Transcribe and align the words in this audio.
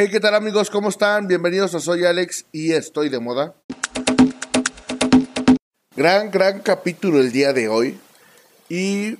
Hey, 0.00 0.10
¿qué 0.12 0.20
tal 0.20 0.36
amigos? 0.36 0.70
¿Cómo 0.70 0.90
están? 0.90 1.26
Bienvenidos 1.26 1.74
a 1.74 1.80
Soy 1.80 2.04
Alex 2.04 2.46
y 2.52 2.70
estoy 2.70 3.08
de 3.08 3.18
moda. 3.18 3.56
Gran, 5.96 6.30
gran 6.30 6.60
capítulo 6.60 7.18
el 7.18 7.32
día 7.32 7.52
de 7.52 7.66
hoy 7.66 7.98
y 8.68 9.18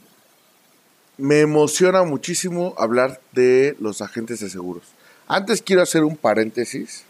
me 1.16 1.40
emociona 1.40 2.04
muchísimo 2.04 2.76
hablar 2.78 3.20
de 3.32 3.74
los 3.80 4.02
agentes 4.02 4.38
de 4.38 4.50
seguros. 4.50 4.84
Antes 5.26 5.62
quiero 5.62 5.82
hacer 5.82 6.04
un 6.04 6.16
paréntesis. 6.16 7.02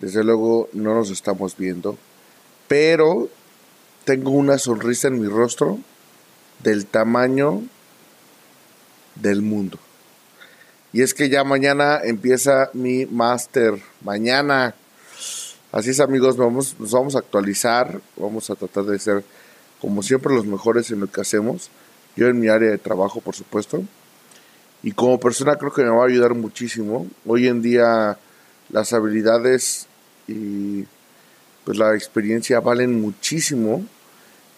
Desde 0.00 0.24
luego 0.24 0.68
no 0.72 0.92
nos 0.92 1.10
estamos 1.10 1.56
viendo, 1.56 1.96
pero 2.66 3.28
tengo 4.04 4.32
una 4.32 4.58
sonrisa 4.58 5.06
en 5.06 5.20
mi 5.20 5.28
rostro 5.28 5.78
del 6.58 6.86
tamaño 6.86 7.62
del 9.14 9.42
mundo. 9.42 9.78
Y 10.92 11.02
es 11.02 11.14
que 11.14 11.28
ya 11.28 11.44
mañana 11.44 12.00
empieza 12.02 12.70
mi 12.72 13.06
máster. 13.06 13.80
Mañana. 14.02 14.74
Así 15.72 15.90
es 15.90 16.00
amigos, 16.00 16.36
vamos, 16.36 16.74
nos 16.78 16.90
vamos 16.90 17.14
a 17.14 17.20
actualizar. 17.20 18.00
Vamos 18.16 18.50
a 18.50 18.56
tratar 18.56 18.84
de 18.84 18.98
ser 18.98 19.24
como 19.80 20.02
siempre 20.02 20.34
los 20.34 20.46
mejores 20.46 20.90
en 20.90 21.00
lo 21.00 21.06
que 21.06 21.20
hacemos. 21.20 21.70
Yo 22.16 22.26
en 22.26 22.40
mi 22.40 22.48
área 22.48 22.70
de 22.70 22.78
trabajo, 22.78 23.20
por 23.20 23.34
supuesto. 23.34 23.82
Y 24.82 24.92
como 24.92 25.20
persona 25.20 25.56
creo 25.56 25.72
que 25.72 25.82
me 25.82 25.90
va 25.90 26.04
a 26.04 26.08
ayudar 26.08 26.34
muchísimo. 26.34 27.06
Hoy 27.26 27.46
en 27.46 27.62
día 27.62 28.18
las 28.70 28.92
habilidades 28.92 29.86
y 30.26 30.84
pues 31.64 31.78
la 31.78 31.94
experiencia 31.94 32.60
valen 32.60 33.00
muchísimo 33.00 33.84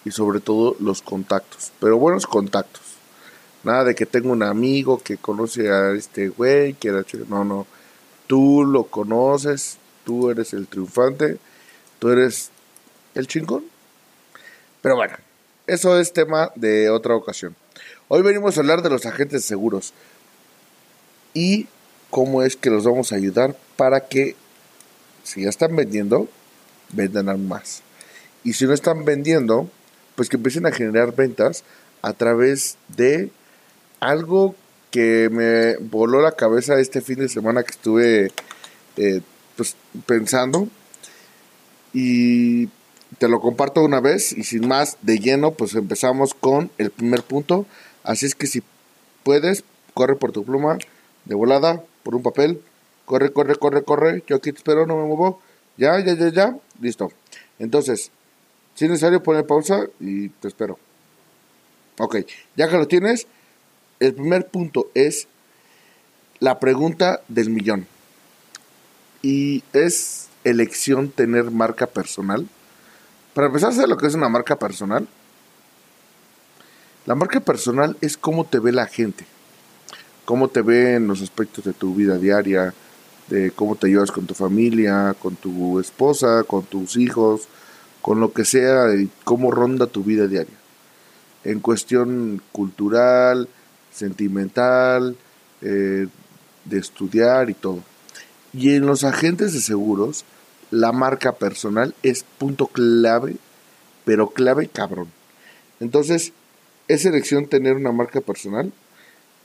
y 0.04 0.10
sobre 0.10 0.40
todo 0.40 0.76
los 0.80 1.02
contactos, 1.02 1.72
pero 1.80 1.98
buenos 1.98 2.26
contactos. 2.26 2.82
Nada 3.64 3.84
de 3.84 3.94
que 3.94 4.06
tengo 4.06 4.32
un 4.32 4.42
amigo 4.42 5.00
que 5.02 5.16
conoce 5.16 5.70
a 5.70 5.92
este 5.92 6.28
güey, 6.28 6.74
que 6.74 6.88
era 6.88 7.04
no, 7.28 7.44
no. 7.44 7.66
Tú 8.26 8.64
lo 8.64 8.84
conoces, 8.84 9.78
tú 10.04 10.30
eres 10.30 10.52
el 10.52 10.66
triunfante, 10.66 11.38
tú 11.98 12.10
eres 12.10 12.50
el 13.14 13.26
chingón. 13.26 13.64
Pero 14.80 14.96
bueno, 14.96 15.14
eso 15.66 15.98
es 16.00 16.12
tema 16.12 16.50
de 16.56 16.90
otra 16.90 17.14
ocasión. 17.14 17.54
Hoy 18.08 18.22
venimos 18.22 18.56
a 18.56 18.60
hablar 18.60 18.82
de 18.82 18.90
los 18.90 19.06
agentes 19.06 19.44
seguros 19.44 19.94
y 21.34 21.68
cómo 22.10 22.42
es 22.42 22.56
que 22.56 22.70
los 22.70 22.84
vamos 22.84 23.12
a 23.12 23.16
ayudar 23.16 23.56
para 23.76 24.08
que 24.08 24.36
si 25.22 25.42
ya 25.42 25.48
están 25.48 25.74
vendiendo, 25.76 26.28
vendan 26.92 27.46
más. 27.46 27.82
Y 28.44 28.54
si 28.54 28.66
no 28.66 28.74
están 28.74 29.04
vendiendo, 29.04 29.70
pues 30.16 30.28
que 30.28 30.36
empiecen 30.36 30.66
a 30.66 30.72
generar 30.72 31.14
ventas 31.14 31.64
a 32.02 32.12
través 32.12 32.76
de 32.88 33.30
algo 34.02 34.54
que 34.90 35.30
me 35.30 35.76
voló 35.76 36.20
la 36.20 36.32
cabeza 36.32 36.78
este 36.78 37.00
fin 37.00 37.20
de 37.20 37.28
semana 37.28 37.62
que 37.62 37.70
estuve 37.70 38.32
eh, 38.96 39.20
pues, 39.56 39.76
pensando. 40.06 40.68
Y 41.94 42.66
te 43.18 43.28
lo 43.28 43.40
comparto 43.40 43.82
una 43.82 44.00
vez 44.00 44.32
y 44.32 44.44
sin 44.44 44.66
más 44.66 44.98
de 45.02 45.18
lleno 45.18 45.52
pues 45.52 45.74
empezamos 45.74 46.34
con 46.34 46.70
el 46.78 46.90
primer 46.90 47.22
punto. 47.22 47.66
Así 48.02 48.26
es 48.26 48.34
que 48.34 48.46
si 48.46 48.62
puedes 49.22 49.64
corre 49.94 50.16
por 50.16 50.32
tu 50.32 50.44
pluma 50.44 50.78
de 51.24 51.34
volada 51.34 51.82
por 52.02 52.14
un 52.14 52.22
papel. 52.22 52.60
Corre 53.04 53.32
corre 53.32 53.54
corre 53.56 53.82
corre. 53.84 54.24
Yo 54.26 54.36
aquí 54.36 54.52
te 54.52 54.58
espero 54.58 54.86
no 54.86 54.96
me 54.96 55.04
muevo. 55.04 55.40
Ya 55.76 55.98
ya 56.00 56.14
ya 56.14 56.28
ya. 56.30 56.56
Listo. 56.80 57.12
Entonces 57.58 58.10
si 58.74 58.86
es 58.86 58.90
necesario 58.90 59.22
poner 59.22 59.46
pausa 59.46 59.86
y 60.00 60.28
te 60.28 60.48
espero. 60.48 60.78
Ok. 61.98 62.16
Ya 62.56 62.68
que 62.68 62.76
lo 62.76 62.88
tienes 62.88 63.26
el 64.02 64.14
primer 64.14 64.48
punto 64.48 64.90
es 64.94 65.28
la 66.40 66.58
pregunta 66.58 67.20
del 67.28 67.50
millón. 67.50 67.86
Y 69.22 69.62
es 69.72 70.28
elección 70.42 71.10
tener 71.10 71.52
marca 71.52 71.86
personal. 71.86 72.48
Para 73.32 73.46
empezar 73.46 73.72
a 73.72 73.86
lo 73.86 73.96
que 73.96 74.08
es 74.08 74.14
una 74.14 74.28
marca 74.28 74.58
personal, 74.58 75.06
la 77.06 77.14
marca 77.14 77.38
personal 77.38 77.96
es 78.00 78.16
cómo 78.16 78.44
te 78.44 78.58
ve 78.58 78.72
la 78.72 78.86
gente, 78.86 79.24
cómo 80.24 80.48
te 80.48 80.62
ve 80.62 80.94
en 80.94 81.06
los 81.06 81.22
aspectos 81.22 81.64
de 81.64 81.72
tu 81.72 81.94
vida 81.94 82.18
diaria, 82.18 82.74
de 83.28 83.52
cómo 83.52 83.76
te 83.76 83.86
llevas 83.86 84.10
con 84.10 84.26
tu 84.26 84.34
familia, 84.34 85.14
con 85.20 85.36
tu 85.36 85.78
esposa, 85.78 86.42
con 86.42 86.64
tus 86.64 86.96
hijos, 86.96 87.48
con 88.00 88.18
lo 88.18 88.32
que 88.32 88.44
sea, 88.44 88.92
y 88.96 89.08
cómo 89.22 89.52
ronda 89.52 89.86
tu 89.86 90.02
vida 90.02 90.26
diaria. 90.26 90.56
En 91.44 91.60
cuestión 91.60 92.42
cultural, 92.50 93.48
sentimental, 93.92 95.16
eh, 95.60 96.06
de 96.64 96.78
estudiar 96.78 97.50
y 97.50 97.54
todo. 97.54 97.80
Y 98.52 98.74
en 98.74 98.86
los 98.86 99.04
agentes 99.04 99.52
de 99.52 99.60
seguros, 99.60 100.24
la 100.70 100.92
marca 100.92 101.32
personal 101.32 101.94
es 102.02 102.24
punto 102.38 102.66
clave, 102.66 103.36
pero 104.04 104.30
clave 104.30 104.68
cabrón. 104.68 105.08
Entonces, 105.80 106.32
¿es 106.88 107.04
elección 107.04 107.46
tener 107.48 107.76
una 107.76 107.92
marca 107.92 108.20
personal? 108.20 108.72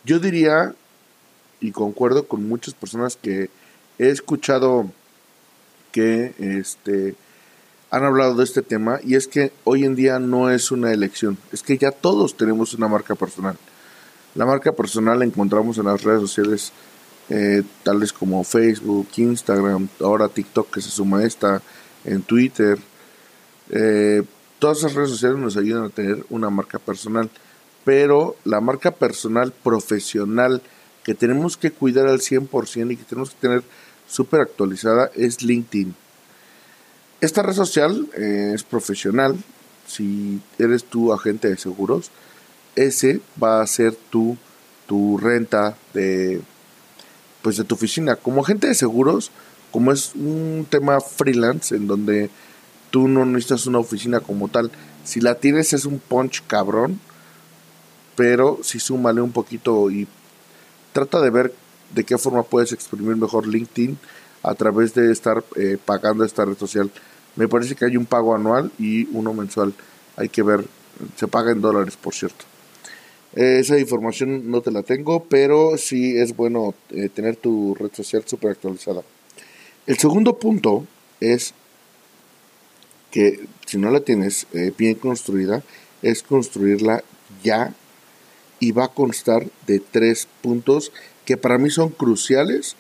Yo 0.04 0.20
diría, 0.20 0.74
y 1.60 1.72
concuerdo 1.72 2.28
con 2.28 2.48
muchas 2.48 2.74
personas 2.74 3.16
que 3.16 3.50
he 4.00 4.10
escuchado 4.10 4.92
que 5.92 6.34
este, 6.38 7.16
han 7.90 8.04
hablado 8.04 8.36
de 8.36 8.44
este 8.44 8.62
tema, 8.62 9.00
y 9.04 9.16
es 9.16 9.28
que 9.28 9.52
hoy 9.64 9.84
en 9.84 9.96
día 9.96 10.20
no 10.20 10.50
es 10.50 10.72
una 10.72 10.92
elección, 10.92 11.38
es 11.52 11.64
que 11.64 11.78
ya 11.78 11.92
todos 11.92 12.38
tenemos 12.38 12.74
una 12.74 12.88
marca 12.88 13.16
personal. 13.16 13.58
La 14.38 14.46
marca 14.46 14.72
personal 14.72 15.18
la 15.18 15.26
encontramos 15.26 15.80
en 15.80 15.86
las 15.86 16.04
redes 16.04 16.22
sociales 16.22 16.72
eh, 17.28 17.64
tales 17.82 18.14
como 18.14 18.44
Facebook, 18.44 19.08
Instagram, 19.18 19.90
ahora 20.00 20.30
TikTok 20.30 20.76
que 20.76 20.80
se 20.80 20.92
suma 20.92 21.20
a 21.20 21.26
esta, 21.26 21.60
en 22.06 22.22
Twitter. 22.22 22.78
Eh, 23.72 24.22
todas 24.60 24.78
esas 24.78 24.94
redes 24.94 25.10
sociales 25.10 25.40
nos 25.40 25.58
ayudan 25.58 25.86
a 25.86 25.90
tener 25.90 26.24
una 26.30 26.52
marca 26.52 26.78
personal, 26.78 27.32
pero 27.84 28.36
la 28.46 28.62
marca 28.62 28.92
personal 28.92 29.52
profesional 29.52 30.62
que 31.04 31.16
tenemos 31.16 31.58
que 31.58 31.72
cuidar 31.72 32.08
al 32.08 32.20
100% 32.20 32.92
y 32.92 32.96
que 32.96 33.06
tenemos 33.06 33.32
que 33.32 33.42
tener 33.42 33.64
súper 34.08 34.42
actualizada 34.42 35.10
es 35.16 35.42
LinkedIn. 35.42 35.96
Esta 37.22 37.42
red 37.42 37.56
social 37.56 38.08
eh, 38.16 38.52
es 38.54 38.64
profesional. 38.64 39.36
Si 39.88 40.40
eres 40.60 40.84
tu 40.84 41.12
agente 41.12 41.50
de 41.50 41.58
seguros, 41.58 42.12
ese 42.78 43.20
va 43.42 43.62
a 43.62 43.68
ser 43.68 43.96
tu, 43.96 44.38
tu 44.86 45.18
renta 45.18 45.76
de, 45.94 46.42
pues 47.42 47.58
de 47.58 47.64
tu 47.64 47.76
oficina. 47.76 48.16
Como 48.16 48.42
agente 48.42 48.68
de 48.68 48.76
seguros, 48.76 49.32
como 49.72 49.92
es 49.92 50.14
un 50.16 50.66
tema 50.70 51.02
freelance 51.02 51.76
en 51.76 51.88
donde 51.88 52.30
tú 52.92 53.08
no 53.08 53.26
necesitas 53.26 53.66
una 53.66 53.80
oficina 53.80 54.22
como 54.22 54.48
tal, 54.48 54.72
si 55.04 55.20
la 55.20 55.36
tienes 55.36 55.74
es 55.74 55.86
un 55.86 56.00
punch 56.00 56.44
cabrón, 56.48 57.00
pero 58.16 58.60
si 58.64 58.80
súmale 58.80 59.22
un 59.22 59.32
poquito 59.32 59.90
y 59.92 60.08
trata 60.94 61.20
de 61.20 61.30
ver 61.30 61.54
de 61.94 62.04
qué 62.04 62.18
forma 62.18 62.44
puedes 62.44 62.72
exprimir 62.74 63.16
mejor 63.16 63.48
LinkedIn 63.48 63.98
a 64.44 64.56
través 64.56 64.94
de 64.94 65.12
estar 65.12 65.44
eh, 65.56 65.78
pagando 65.84 66.24
esta 66.24 66.46
red 66.46 66.58
social. 66.58 66.92
Me 67.36 67.48
parece 67.48 67.76
que 67.76 67.86
hay 67.86 67.98
un 67.98 68.06
pago 68.06 68.36
anual 68.36 68.72
y 68.80 69.08
uno 69.16 69.34
mensual. 69.34 69.74
Hay 70.16 70.30
que 70.30 70.44
ver, 70.44 70.66
se 71.16 71.28
paga 71.28 71.52
en 71.52 71.62
dólares, 71.62 71.98
por 71.98 72.14
cierto. 72.14 72.46
Esa 73.34 73.78
información 73.78 74.50
no 74.50 74.62
te 74.62 74.72
la 74.72 74.84
tengo, 74.84 75.26
pero 75.26 75.78
sí 75.78 76.18
es 76.18 76.36
bueno 76.36 76.74
eh, 76.90 77.10
tener 77.10 77.36
tu 77.36 77.76
red 77.76 77.92
social 77.94 78.24
súper 78.26 78.52
actualizada. 78.52 79.04
El 79.86 79.98
segundo 79.98 80.40
punto 80.40 80.86
es 81.20 81.54
que 83.12 83.46
si 83.66 83.78
no 83.78 83.92
la 83.92 84.02
tienes 84.02 84.48
eh, 84.54 84.72
bien 84.78 84.96
construida, 84.96 85.64
es 86.02 86.24
construirla 86.24 87.04
ya 87.44 87.74
y 88.60 88.72
va 88.72 88.86
a 88.86 88.94
constar 88.94 89.46
de 89.68 89.80
tres 89.80 90.28
puntos 90.42 90.92
que 91.26 91.38
para 91.38 91.58
mí 91.58 91.70
son 91.70 91.90
cruciales 91.90 92.76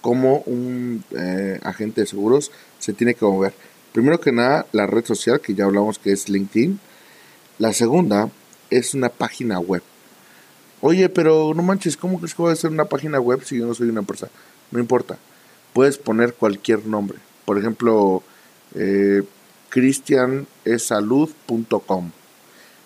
como 0.00 0.38
un 0.46 1.04
eh, 1.16 1.60
agente 1.62 2.00
de 2.00 2.06
seguros 2.06 2.50
se 2.78 2.92
tiene 2.92 3.14
que 3.14 3.24
mover. 3.24 3.52
Primero 3.92 4.20
que 4.20 4.32
nada, 4.32 4.66
la 4.72 4.86
red 4.86 5.04
social, 5.04 5.40
que 5.40 5.54
ya 5.54 5.64
hablamos 5.64 5.98
que 5.98 6.12
es 6.12 6.28
LinkedIn. 6.28 6.80
La 7.58 7.72
segunda 7.72 8.30
es 8.70 8.94
una 8.94 9.08
página 9.08 9.58
web. 9.58 9.82
Oye, 10.82 11.10
pero 11.10 11.52
no 11.54 11.62
manches, 11.62 11.96
¿cómo 11.96 12.18
crees 12.18 12.34
que 12.34 12.42
voy 12.42 12.50
a 12.50 12.54
hacer 12.54 12.70
una 12.70 12.86
página 12.86 13.20
web 13.20 13.44
si 13.44 13.58
yo 13.58 13.66
no 13.66 13.74
soy 13.74 13.90
una 13.90 14.00
empresa? 14.00 14.28
No 14.70 14.78
importa. 14.78 15.18
Puedes 15.74 15.98
poner 15.98 16.32
cualquier 16.34 16.86
nombre. 16.86 17.18
Por 17.44 17.58
ejemplo, 17.58 18.22
eh, 18.74 19.22
cristianesalud.com. 19.68 22.10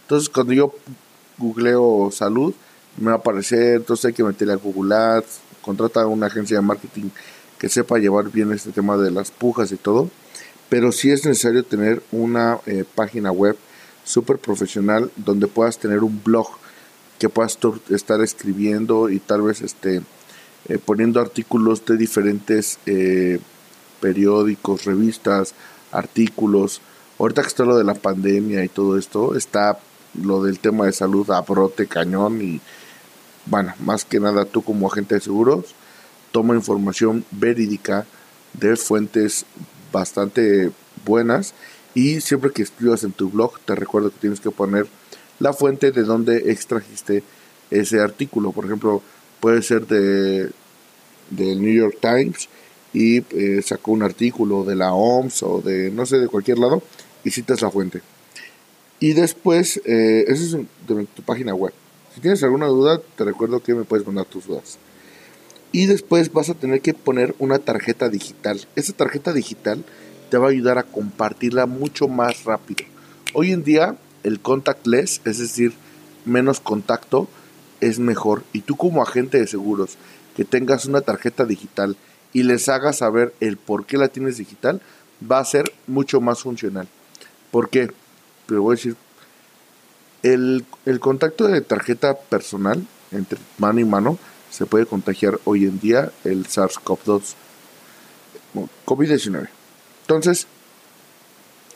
Entonces, 0.03 0.29
cuando 0.29 0.53
yo 0.53 0.75
googleo 1.39 2.11
salud, 2.13 2.53
me 2.97 3.07
va 3.07 3.13
a 3.13 3.17
aparecer, 3.17 3.77
entonces 3.77 4.07
hay 4.07 4.13
que 4.13 4.25
meterle 4.25 4.55
a 4.55 4.57
Google 4.57 4.95
Ads, 4.95 5.41
contrata 5.63 6.03
a 6.03 6.07
una 6.07 6.27
agencia 6.27 6.57
de 6.57 6.63
marketing 6.63 7.11
que 7.59 7.69
sepa 7.69 7.99
llevar 7.99 8.31
bien 8.31 8.53
este 8.53 8.73
tema 8.73 8.97
de 8.97 9.11
las 9.11 9.31
pujas 9.31 9.73
y 9.73 9.77
todo. 9.77 10.11
Pero 10.69 10.93
sí 10.93 11.11
es 11.11 11.25
necesario 11.25 11.65
tener 11.65 12.03
una 12.11 12.59
eh, 12.67 12.85
página 12.95 13.31
web 13.31 13.57
súper 14.05 14.39
profesional 14.39 15.11
donde 15.17 15.47
puedas 15.47 15.79
tener 15.79 16.03
un 16.03 16.23
blog 16.23 16.49
que 17.19 17.29
puedas 17.29 17.59
estar 17.91 18.21
escribiendo 18.21 19.09
y 19.09 19.19
tal 19.19 19.43
vez 19.43 19.63
este 19.63 20.03
eh, 20.69 20.79
poniendo 20.79 21.21
artículos 21.21 21.85
de 21.85 21.97
diferentes 21.97 22.79
eh, 22.87 23.39
periódicos, 24.01 24.85
revistas, 24.85 25.55
artículos. 25.93 26.81
Ahorita 27.19 27.43
que 27.43 27.49
está 27.49 27.65
lo 27.65 27.77
de 27.77 27.85
la 27.85 27.95
pandemia 27.95 28.65
y 28.65 28.69
todo 28.69 28.99
esto, 28.99 29.37
está 29.37 29.79
lo 30.15 30.43
del 30.43 30.59
tema 30.59 30.87
de 30.87 30.93
salud 30.93 31.31
a 31.31 31.41
brote 31.43 31.87
cañón 31.87 32.41
y 32.41 32.61
bueno, 33.47 33.75
más 33.81 34.05
que 34.05 34.21
nada 34.21 34.47
tú 34.47 34.63
como 34.63 34.87
agente 34.87 35.17
de 35.17 35.21
seguros, 35.21 35.75
toma 36.33 36.55
información 36.55 37.25
verídica 37.31 38.07
de 38.55 38.77
fuentes 38.77 39.45
bastante 39.93 40.73
buenas 41.05 41.55
y 41.95 42.21
siempre 42.21 42.53
que 42.53 42.63
escribas 42.63 43.05
en 43.05 43.13
tu 43.13 43.29
blog 43.31 43.61
te 43.61 43.75
recuerdo 43.75 44.11
que 44.11 44.19
tienes 44.19 44.41
que 44.41 44.51
poner 44.51 44.87
la 45.41 45.53
fuente 45.53 45.91
de 45.91 46.03
donde 46.03 46.51
extrajiste 46.51 47.23
ese 47.71 48.01
artículo. 48.01 48.53
Por 48.53 48.67
ejemplo, 48.67 49.03
puede 49.41 49.63
ser 49.63 49.87
de 49.87 50.51
del 51.31 51.61
New 51.61 51.73
York 51.73 51.99
Times 52.01 52.49
y 52.93 53.19
eh, 53.19 53.63
sacó 53.63 53.93
un 53.93 54.03
artículo 54.03 54.65
de 54.65 54.77
la 54.77 54.93
OMS 54.93 55.43
o 55.43 55.61
de 55.61 55.91
no 55.91 56.07
sé 56.07 56.19
de 56.19 56.29
cualquier 56.29 56.59
lado 56.59 56.83
y 57.25 57.31
citas 57.31 57.63
la 57.63 57.71
fuente. 57.71 58.03
Y 59.01 59.13
después, 59.13 59.81
eh, 59.85 60.25
eso 60.29 60.45
es 60.59 60.87
de 60.87 61.05
tu 61.07 61.23
página 61.23 61.55
web. 61.55 61.73
Si 62.15 62.21
tienes 62.21 62.43
alguna 62.43 62.67
duda, 62.67 63.01
te 63.17 63.25
recuerdo 63.25 63.61
que 63.61 63.75
me 63.75 63.85
puedes 63.85 64.07
mandar 64.07 64.27
tus 64.27 64.47
dudas. 64.47 64.79
Y 65.73 65.87
después 65.87 66.33
vas 66.33 66.49
a 66.49 66.55
tener 66.55 66.81
que 66.81 66.95
poner 66.95 67.35
una 67.41 67.59
tarjeta 67.59 68.09
digital. 68.09 68.61
Esa 68.77 68.93
tarjeta 68.93 69.33
digital 69.33 69.85
te 70.31 70.39
va 70.39 70.47
a 70.47 70.51
ayudar 70.51 70.79
a 70.79 70.85
compartirla 70.85 71.67
mucho 71.67 72.07
más 72.07 72.45
rápido. 72.45 72.85
Hoy 73.33 73.51
en 73.51 73.65
día 73.65 73.97
el 74.25 74.41
contactless, 74.41 75.21
es 75.25 75.39
decir, 75.39 75.75
menos 76.25 76.61
contacto, 76.61 77.29
es 77.81 77.99
mejor. 77.99 78.43
Y 78.53 78.63
tú 78.63 78.77
como 78.77 79.03
agente 79.03 79.39
de 79.39 79.47
seguros, 79.47 79.97
que 80.37 80.45
tengas 80.45 80.87
una 80.87 81.01
tarjeta 81.01 81.45
digital 81.45 81.97
y 82.33 82.43
les 82.43 82.69
hagas 82.69 82.99
saber 82.99 83.33
el 83.41 83.57
por 83.57 83.87
qué 83.87 83.97
la 83.97 84.09
tienes 84.09 84.39
digital, 84.39 84.81
va 85.31 85.39
a 85.39 85.45
ser 85.45 85.73
mucho 85.87 86.21
más 86.21 86.43
funcional. 86.43 86.89
¿Por 87.53 87.71
qué? 87.71 87.93
Pero 88.47 88.63
voy 88.63 88.75
a 88.75 88.77
decir 88.77 88.97
el, 90.25 90.65
contacto 91.01 91.47
de 91.47 91.61
tarjeta 91.61 92.17
personal 92.17 92.85
entre 93.13 93.39
mano 93.59 93.79
y 93.79 93.85
mano 93.85 94.19
se 94.51 94.67
puede 94.67 94.87
contagiar 94.87 95.39
hoy 95.45 95.65
en 95.65 95.79
día 95.79 96.13
el 96.25 96.47
SARS-CoV-2, 96.47 97.35
COVID-19. 98.87 99.49
Entonces, 100.03 100.47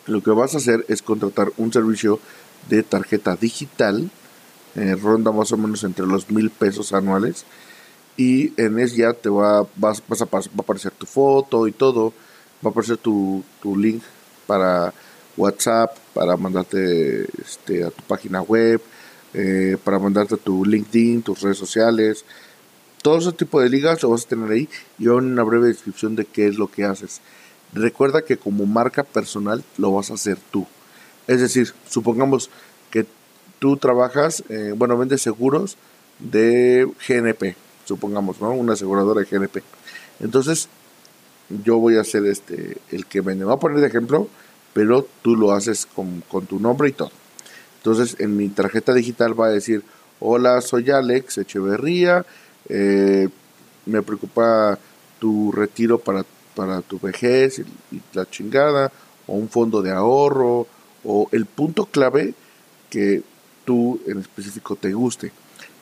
lo 0.09 0.23
que 0.23 0.31
vas 0.31 0.55
a 0.55 0.59
hacer 0.59 0.85
es 0.89 1.03
contratar 1.03 1.53
un 1.57 1.73
servicio 1.73 2.19
de 2.69 2.83
tarjeta 2.83 3.37
digital, 3.37 4.11
eh, 4.75 4.97
ronda 5.01 5.33
más 5.33 5.53
o 5.53 5.57
menos 5.57 5.85
entre 5.85 6.07
los 6.07 6.31
mil 6.31 6.51
pesos 6.51 6.93
anuales, 6.93 7.45
y 8.17 8.53
en 8.61 8.79
ese 8.79 8.97
ya 8.97 9.13
te 9.13 9.29
va, 9.29 9.67
vas, 9.77 10.03
a, 10.09 10.25
va 10.25 10.39
a 10.41 10.61
aparecer 10.61 10.93
tu 10.93 11.07
foto 11.07 11.69
y 11.69 11.73
todo, 11.73 12.13
va 12.65 12.69
a 12.69 12.71
aparecer 12.71 12.97
tu, 12.97 13.45
tu 13.63 13.77
link 13.77 14.03
para 14.47 14.93
WhatsApp, 15.37 15.97
para 16.15 16.37
mandarte 16.37 17.29
este, 17.41 17.85
a 17.85 17.91
tu 17.91 18.03
página 18.03 18.43
web, 18.43 18.83
eh, 19.35 19.77
para 19.85 19.99
mandarte 19.99 20.37
tu 20.37 20.65
LinkedIn, 20.65 21.23
tus 21.23 21.41
redes 21.41 21.59
sociales. 21.59 22.25
Todo 23.03 23.19
ese 23.19 23.33
tipo 23.33 23.61
de 23.61 23.69
ligas 23.69 24.03
lo 24.03 24.11
vas 24.11 24.25
a 24.25 24.29
tener 24.29 24.51
ahí 24.51 24.69
y 24.99 25.07
una 25.07 25.45
breve 25.45 25.69
descripción 25.69 26.17
de 26.17 26.25
qué 26.25 26.49
es 26.49 26.57
lo 26.57 26.69
que 26.69 26.85
haces. 26.85 27.21
Recuerda 27.73 28.23
que 28.23 28.37
como 28.37 28.67
marca 28.67 29.03
personal 29.03 29.63
lo 29.77 29.93
vas 29.93 30.11
a 30.11 30.15
hacer 30.15 30.39
tú. 30.51 30.67
Es 31.27 31.41
decir, 31.41 31.73
supongamos 31.89 32.51
que 32.91 33.07
tú 33.59 33.77
trabajas, 33.77 34.43
eh, 34.49 34.73
bueno, 34.75 34.97
vendes 34.97 35.21
seguros 35.21 35.77
de 36.19 36.89
GNP, 37.07 37.57
supongamos, 37.85 38.41
¿no? 38.41 38.51
Una 38.53 38.73
aseguradora 38.73 39.21
de 39.21 39.27
GNP. 39.27 39.63
Entonces, 40.21 40.69
yo 41.65 41.79
voy 41.79 41.97
a 41.97 42.05
ser 42.05 42.25
este, 42.27 42.79
el 42.91 43.07
que 43.07 43.21
vende. 43.21 43.45
Voy 43.45 43.55
a 43.55 43.59
poner 43.59 43.81
de 43.81 43.87
ejemplo 43.87 44.29
pero 44.79 45.05
tú 45.23 45.35
lo 45.35 45.51
haces 45.51 45.87
con, 45.87 46.23
tu 46.47 46.61
nombre 46.61 46.89
y 46.89 46.93
todo. 46.93 47.11
Entonces 47.79 48.15
en 48.21 48.37
mi 48.37 48.49
tarjeta 48.49 48.95
digital 48.95 49.39
va 49.39 49.47
a 49.47 49.51
decir, 49.51 49.83
hola, 50.21 50.61
soy 50.61 50.89
Alex 50.89 51.39
Echeverría, 51.39 52.25
eh, 52.69 53.29
me 53.87 54.03
preocupa 54.03 54.79
tu 55.19 55.51
retiro 55.51 55.99
para, 55.99 56.25
para 56.59 56.83
tu 56.83 56.99
vejez 56.99 57.61
y, 57.61 58.01
la 58.15 58.29
chingada, 58.29 58.91
o 59.29 59.35
un 59.35 59.49
fondo 59.49 59.81
de 59.81 59.93
ahorro, 59.93 60.67
o 61.05 61.29
el 61.31 61.47
punto 61.47 61.87
clave 61.87 62.35
que 62.91 63.23
tú 63.65 64.01
en 64.09 64.19
específico 64.19 64.75
te 64.75 64.93
guste. 64.93 65.31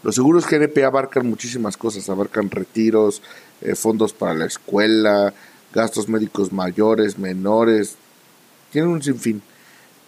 Los 0.03 0.17
seguros 0.17 0.47
GNP 0.47 0.85
abarcan 0.85 1.27
muchísimas 1.31 1.79
cosas, 1.79 2.11
abarcan 2.11 2.51
retiros, 2.51 3.23
eh, 3.63 3.75
fondos 3.75 4.13
para 4.13 4.35
la 4.35 4.45
escuela, 4.45 5.33
gastos 5.73 6.11
médicos 6.11 6.53
mayores, 6.53 7.19
menores, 7.19 7.97
tienen 8.71 8.91
un 8.91 9.03
sinfín. 9.03 9.41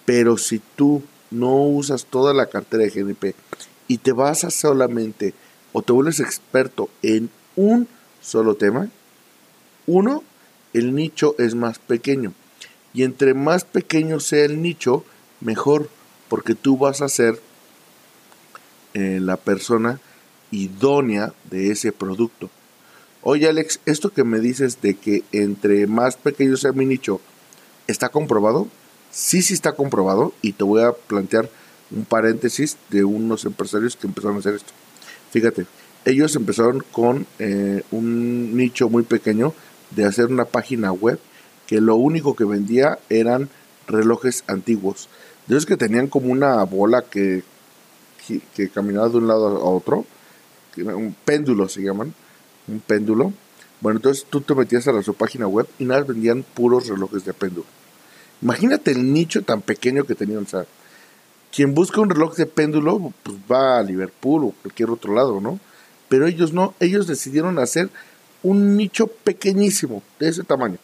Pero 0.05 0.37
si 0.37 0.61
tú 0.77 1.03
no 1.31 1.63
usas 1.63 2.05
toda 2.05 2.35
la 2.35 2.45
cartera 2.45 2.85
de 2.85 2.91
GNP 2.91 3.35
y 3.89 3.97
te 3.97 4.13
vas 4.13 4.45
a 4.45 4.51
solamente 4.51 5.33
o 5.73 5.81
te 5.81 5.93
vuelves 5.93 6.21
experto 6.21 6.91
en 7.01 7.31
un 7.57 7.89
solo 8.21 8.55
tema, 8.55 8.91
uno, 9.87 10.23
el 10.73 10.95
nicho 10.95 11.35
es 11.39 11.55
más 11.55 11.79
pequeño. 11.79 12.33
Y 12.95 13.03
entre 13.03 13.35
más 13.35 13.65
pequeño 13.65 14.21
sea 14.21 14.45
el 14.45 14.63
nicho, 14.63 15.05
mejor, 15.41 15.89
porque 16.29 16.55
tú 16.55 16.77
vas 16.77 17.03
a 17.03 17.09
ser 17.09 17.41
eh, 18.95 19.19
la 19.21 19.37
persona 19.37 20.01
idónea 20.51 21.33
de 21.51 21.71
ese 21.71 21.93
producto. 21.93 22.51
Oye 23.23 23.49
Alex, 23.49 23.81
esto 23.85 24.11
que 24.11 24.25
me 24.25 24.41
dices 24.41 24.81
de 24.81 24.95
que 24.95 25.23
entre 25.33 25.87
más 25.87 26.17
pequeño 26.17 26.57
sea 26.57 26.73
mi 26.73 26.87
nicho, 26.87 27.21
¿Está 27.89 28.11
comprobado? 28.11 28.69
Sí, 29.11 29.41
sí 29.41 29.55
está 29.55 29.73
comprobado 29.73 30.35
y 30.43 30.53
te 30.53 30.63
voy 30.63 30.83
a 30.83 30.93
plantear 30.93 31.49
un 31.91 32.05
paréntesis 32.05 32.77
de 32.91 33.03
unos 33.03 33.47
empresarios 33.47 33.97
que 33.97 34.07
empezaron 34.07 34.37
a 34.37 34.41
hacer 34.41 34.55
esto. 34.57 34.75
Fíjate, 35.31 35.65
ellos 36.05 36.37
empezaron 36.37 36.85
con 36.93 37.27
eh, 37.39 37.83
un 37.91 38.55
nicho 38.55 38.91
muy 38.91 39.05
pequeño 39.05 39.55
de 39.91 40.05
hacer 40.05 40.27
una 40.27 40.45
página 40.45 40.93
web 40.93 41.19
que 41.67 41.81
lo 41.81 41.97
único 41.97 42.35
que 42.35 42.45
vendía 42.45 42.99
eran 43.09 43.49
relojes 43.87 44.45
antiguos. 44.47 45.09
De 45.47 45.57
esos 45.57 45.67
que 45.67 45.77
tenían 45.77 46.09
como 46.09 46.31
una 46.31 46.63
bola 46.65 47.03
que, 47.03 47.43
que, 48.55 48.69
caminaba 48.69 49.09
de 49.09 49.17
un 49.19 49.29
lado 49.29 49.47
a 49.47 49.71
otro, 49.71 50.05
un 50.77 51.15
péndulo 51.25 51.69
se 51.69 51.83
llaman, 51.83 52.15
un 52.69 52.81
péndulo. 52.81 53.33
Bueno, 53.81 53.99
entonces 53.99 54.27
tú 54.29 54.41
te 54.41 54.55
metías 54.55 54.87
a 54.89 55.03
su 55.03 55.15
página 55.15 55.47
web 55.47 55.67
y 55.79 55.85
nada, 55.85 56.03
vendían 56.03 56.43
puros 56.43 56.89
relojes 56.89 57.25
de 57.25 57.33
péndulo. 57.33 57.67
Imagínate 58.43 58.93
el 58.93 59.13
nicho 59.13 59.43
tan 59.43 59.63
pequeño 59.63 60.05
que 60.05 60.15
tenían. 60.15 60.45
O 60.45 60.49
sea, 60.49 60.67
quien 61.53 61.75
busca 61.75 62.01
un 62.01 62.11
reloj 62.11 62.37
de 62.37 62.47
péndulo, 62.47 63.13
pues 63.23 63.37
va 63.51 63.79
a 63.79 63.83
Liverpool 63.83 64.45
o 64.45 64.55
cualquier 64.63 64.91
otro 64.91 65.15
lado, 65.15 65.41
¿no? 65.41 65.59
Pero 66.09 66.27
ellos 66.27 66.53
no, 66.53 66.75
ellos 66.81 67.07
decidieron 67.07 67.59
hacer 67.59 67.91
un 68.43 68.77
nicho 68.77 69.07
pequeñísimo, 69.07 70.03
de 70.19 70.29
ese 70.29 70.45
tamaño. 70.45 70.79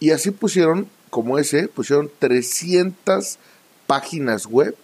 Y 0.00 0.10
así 0.10 0.30
pusieron, 0.30 0.88
como 1.10 1.38
ese, 1.38 1.68
pusieron 1.68 2.10
300 2.18 3.38
páginas 3.86 4.46
web 4.46 4.76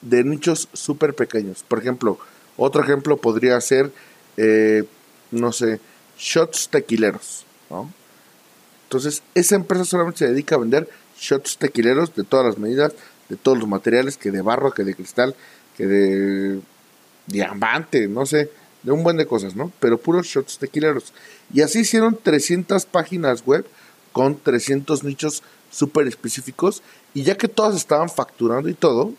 de 0.00 0.24
nichos 0.24 0.68
súper 0.72 1.14
pequeños. 1.14 1.64
Por 1.66 1.78
ejemplo, 1.78 2.18
otro 2.56 2.82
ejemplo 2.82 3.16
podría 3.16 3.60
ser, 3.60 3.92
eh, 4.36 4.84
no 5.30 5.52
sé, 5.52 5.80
shots 6.18 6.68
tequileros, 6.68 7.44
¿no? 7.70 7.92
Entonces, 8.84 9.22
esa 9.34 9.54
empresa 9.54 9.84
solamente 9.84 10.20
se 10.20 10.28
dedica 10.28 10.54
a 10.54 10.58
vender 10.58 10.88
shots 11.18 11.58
tequileros 11.58 12.14
de 12.14 12.24
todas 12.24 12.46
las 12.46 12.58
medidas, 12.58 12.94
de 13.28 13.36
todos 13.36 13.58
los 13.58 13.68
materiales, 13.68 14.16
que 14.16 14.30
de 14.30 14.40
barro, 14.40 14.72
que 14.72 14.84
de 14.84 14.94
cristal, 14.94 15.34
que 15.76 15.86
de 15.86 16.60
diamante, 17.26 18.08
no 18.08 18.24
sé, 18.24 18.50
de 18.88 18.94
un 18.94 19.02
buen 19.02 19.18
de 19.18 19.26
cosas, 19.26 19.54
¿no? 19.54 19.70
Pero 19.80 20.00
puros 20.00 20.26
shots 20.26 20.56
tequileros. 20.56 21.12
Y 21.52 21.60
así 21.60 21.80
hicieron 21.80 22.18
300 22.20 22.86
páginas 22.86 23.44
web 23.44 23.66
con 24.12 24.40
300 24.40 25.04
nichos 25.04 25.42
súper 25.70 26.08
específicos. 26.08 26.82
Y 27.12 27.22
ya 27.22 27.36
que 27.36 27.48
todas 27.48 27.76
estaban 27.76 28.08
facturando 28.08 28.70
y 28.70 28.74
todo, 28.74 29.12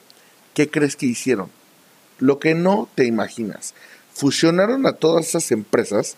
¿qué 0.55 0.71
crees 0.71 0.95
que 0.95 1.05
hicieron? 1.05 1.51
Lo 2.17 2.39
que 2.39 2.55
no 2.55 2.89
te 2.95 3.05
imaginas. 3.05 3.75
Fusionaron 4.11 4.87
a 4.87 4.93
todas 4.93 5.27
esas 5.27 5.51
empresas 5.51 6.15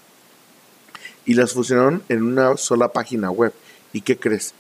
y 1.25 1.34
las 1.34 1.51
fusionaron 1.51 2.03
en 2.08 2.24
una 2.24 2.55
sola 2.55 2.93
página 2.93 3.31
web. 3.31 3.53
¿Y 3.91 4.00
qué 4.00 4.17
crees? 4.17 4.53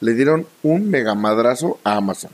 Le 0.00 0.12
dieron 0.12 0.46
un 0.62 0.90
megamadrazo 0.90 1.80
a 1.82 1.96
Amazon. 1.96 2.30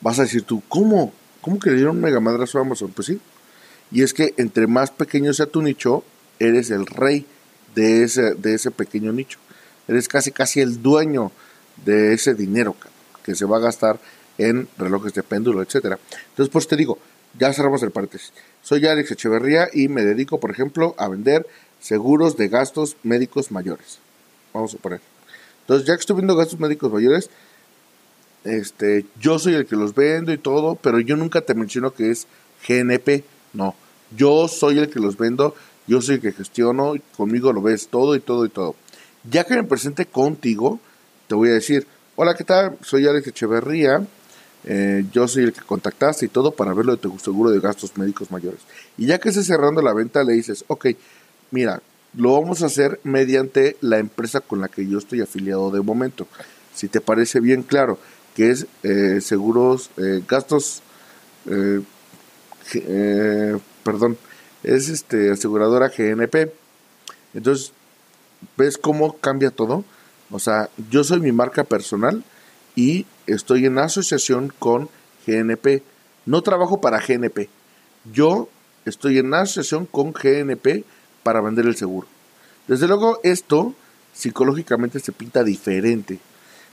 Vas 0.00 0.18
a 0.18 0.22
decir 0.22 0.44
tú, 0.44 0.62
¿cómo? 0.66 1.12
¿Cómo 1.42 1.60
que 1.60 1.68
le 1.68 1.76
dieron 1.76 1.96
un 1.96 2.02
megamadrazo 2.02 2.56
a 2.56 2.62
Amazon? 2.62 2.90
Pues 2.90 3.08
sí. 3.08 3.20
Y 3.90 4.02
es 4.02 4.14
que 4.14 4.34
entre 4.36 4.66
más 4.66 4.90
pequeño 4.90 5.32
sea 5.32 5.46
tu 5.46 5.62
nicho, 5.62 6.04
eres 6.38 6.70
el 6.70 6.86
rey 6.86 7.26
de 7.74 8.04
ese, 8.04 8.34
de 8.34 8.54
ese 8.54 8.70
pequeño 8.70 9.12
nicho. 9.12 9.38
Eres 9.88 10.08
casi 10.08 10.30
casi 10.32 10.60
el 10.60 10.82
dueño 10.82 11.32
de 11.84 12.12
ese 12.12 12.34
dinero 12.34 12.76
que 13.24 13.34
se 13.34 13.44
va 13.44 13.56
a 13.56 13.60
gastar 13.60 13.98
en 14.38 14.68
relojes 14.78 15.12
de 15.14 15.22
péndulo, 15.22 15.62
etcétera. 15.62 15.98
Entonces, 16.30 16.50
pues 16.50 16.66
te 16.66 16.76
digo, 16.76 16.98
ya 17.38 17.52
cerramos 17.52 17.82
el 17.82 17.90
paréntesis. 17.90 18.32
Soy 18.62 18.86
Alex 18.86 19.10
Echeverría 19.12 19.68
y 19.72 19.88
me 19.88 20.04
dedico, 20.04 20.40
por 20.40 20.50
ejemplo, 20.50 20.94
a 20.98 21.08
vender 21.08 21.46
seguros 21.80 22.36
de 22.36 22.48
gastos 22.48 22.96
médicos 23.02 23.50
mayores. 23.50 23.98
Vamos 24.52 24.74
a 24.74 24.78
poner. 24.78 25.00
Entonces, 25.62 25.86
ya 25.86 25.94
que 25.94 26.00
estoy 26.00 26.16
viendo 26.16 26.36
gastos 26.36 26.58
médicos 26.58 26.92
mayores, 26.92 27.30
este, 28.44 29.04
yo 29.20 29.38
soy 29.38 29.54
el 29.54 29.66
que 29.66 29.76
los 29.76 29.94
vendo 29.94 30.32
y 30.32 30.38
todo, 30.38 30.76
pero 30.76 31.00
yo 31.00 31.16
nunca 31.16 31.42
te 31.42 31.54
menciono 31.54 31.92
que 31.92 32.10
es 32.10 32.26
GNP. 32.66 33.24
No, 33.52 33.74
yo 34.16 34.48
soy 34.48 34.78
el 34.78 34.90
que 34.90 35.00
los 35.00 35.16
vendo, 35.16 35.54
yo 35.86 36.00
soy 36.00 36.16
el 36.16 36.20
que 36.20 36.32
gestiono, 36.32 36.94
conmigo 37.16 37.52
lo 37.52 37.62
ves 37.62 37.88
todo 37.88 38.14
y 38.14 38.20
todo 38.20 38.44
y 38.44 38.48
todo. 38.48 38.74
Ya 39.28 39.44
que 39.44 39.54
me 39.54 39.64
presente 39.64 40.06
contigo, 40.06 40.80
te 41.28 41.34
voy 41.34 41.50
a 41.50 41.54
decir, 41.54 41.86
hola, 42.16 42.34
¿qué 42.34 42.44
tal? 42.44 42.78
Soy 42.82 43.06
Alex 43.06 43.28
Echeverría, 43.28 44.06
eh, 44.64 45.04
yo 45.12 45.26
soy 45.26 45.44
el 45.44 45.52
que 45.52 45.62
contactaste 45.62 46.26
y 46.26 46.28
todo 46.28 46.52
para 46.52 46.74
ver 46.74 46.86
lo 46.86 46.92
de 46.92 46.98
tu 46.98 47.18
seguro 47.18 47.50
de 47.50 47.60
gastos 47.60 47.96
médicos 47.96 48.30
mayores. 48.30 48.60
Y 48.98 49.06
ya 49.06 49.18
que 49.18 49.30
esté 49.30 49.42
cerrando 49.42 49.82
la 49.82 49.94
venta, 49.94 50.22
le 50.22 50.34
dices, 50.34 50.64
ok, 50.68 50.88
mira, 51.50 51.82
lo 52.14 52.40
vamos 52.40 52.62
a 52.62 52.66
hacer 52.66 53.00
mediante 53.04 53.76
la 53.80 53.98
empresa 53.98 54.40
con 54.40 54.60
la 54.60 54.68
que 54.68 54.86
yo 54.86 54.98
estoy 54.98 55.20
afiliado 55.20 55.70
de 55.70 55.80
momento. 55.80 56.26
Si 56.74 56.88
te 56.88 57.00
parece 57.00 57.40
bien 57.40 57.62
claro, 57.62 57.98
que 58.34 58.50
es 58.50 58.66
eh, 58.82 59.20
seguros, 59.20 59.90
eh, 59.96 60.22
gastos, 60.28 60.82
perdón, 63.84 64.16
es 64.62 64.88
este 64.88 65.30
aseguradora 65.30 65.88
GNP. 65.88 66.52
Entonces, 67.34 67.72
¿ves 68.56 68.78
cómo 68.78 69.16
cambia 69.18 69.50
todo? 69.50 69.84
O 70.30 70.38
sea, 70.38 70.68
yo 70.90 71.04
soy 71.04 71.20
mi 71.20 71.32
marca 71.32 71.64
personal 71.64 72.22
y 72.76 73.06
estoy 73.26 73.66
en 73.66 73.78
asociación 73.78 74.52
con 74.58 74.88
GNP. 75.26 75.82
No 76.26 76.42
trabajo 76.42 76.80
para 76.80 77.00
GNP. 77.00 77.48
Yo 78.12 78.48
estoy 78.84 79.18
en 79.18 79.34
asociación 79.34 79.86
con 79.86 80.12
GNP 80.12 80.84
para 81.22 81.40
vender 81.40 81.66
el 81.66 81.76
seguro. 81.76 82.06
Desde 82.68 82.86
luego 82.86 83.20
esto 83.22 83.74
psicológicamente 84.12 85.00
se 85.00 85.12
pinta 85.12 85.42
diferente. 85.42 86.20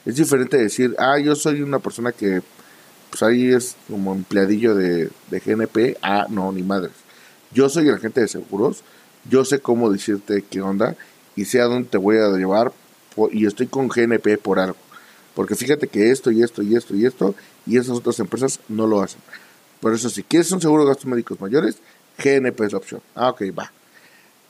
Es 0.06 0.16
diferente 0.16 0.58
decir, 0.58 0.96
ah, 1.00 1.20
yo 1.20 1.36
soy 1.36 1.62
una 1.62 1.80
persona 1.80 2.12
que 2.12 2.42
pues 3.10 3.24
ahí 3.24 3.52
es 3.52 3.76
como 3.90 4.14
empleadillo 4.14 4.76
de, 4.76 5.10
de 5.30 5.40
GNP. 5.40 5.98
Ah, 6.02 6.28
no, 6.30 6.52
ni 6.52 6.64
madres. 6.64 6.94
Yo 7.52 7.70
soy 7.70 7.88
el 7.88 7.96
agente 7.96 8.22
de 8.22 8.28
seguros. 8.28 8.84
Yo 9.30 9.46
sé 9.46 9.60
cómo 9.60 9.92
decirte 9.92 10.44
qué 10.50 10.62
onda 10.62 10.96
y 11.36 11.46
sé 11.46 11.62
a 11.62 11.66
dónde 11.66 11.90
te 11.90 11.98
voy 11.98 12.18
a 12.18 12.30
llevar 12.30 12.72
y 13.32 13.46
estoy 13.46 13.68
con 13.68 13.88
GNP 13.88 14.38
por 14.38 14.60
algo. 14.60 14.78
Porque 15.34 15.56
fíjate 15.56 15.88
que 15.88 16.12
esto 16.12 16.32
y 16.32 16.44
esto 16.44 16.62
y 16.62 16.76
esto 16.76 16.96
y 16.96 17.06
esto 17.06 17.36
y 17.66 17.78
esas 17.78 17.98
otras 17.98 18.20
empresas 18.20 18.60
no 18.68 18.88
lo 18.88 19.02
hacen. 19.02 19.22
Por 19.80 19.94
eso, 19.94 20.10
si 20.10 20.24
quieres 20.24 20.52
un 20.52 20.62
seguro 20.62 20.84
de 20.84 20.90
gastos 20.90 21.06
médicos 21.06 21.40
mayores, 21.40 21.78
GNP 22.18 22.66
es 22.66 22.72
la 22.72 22.78
opción. 22.80 23.02
Ah, 23.16 23.30
ok, 23.30 23.44
va. 23.58 23.72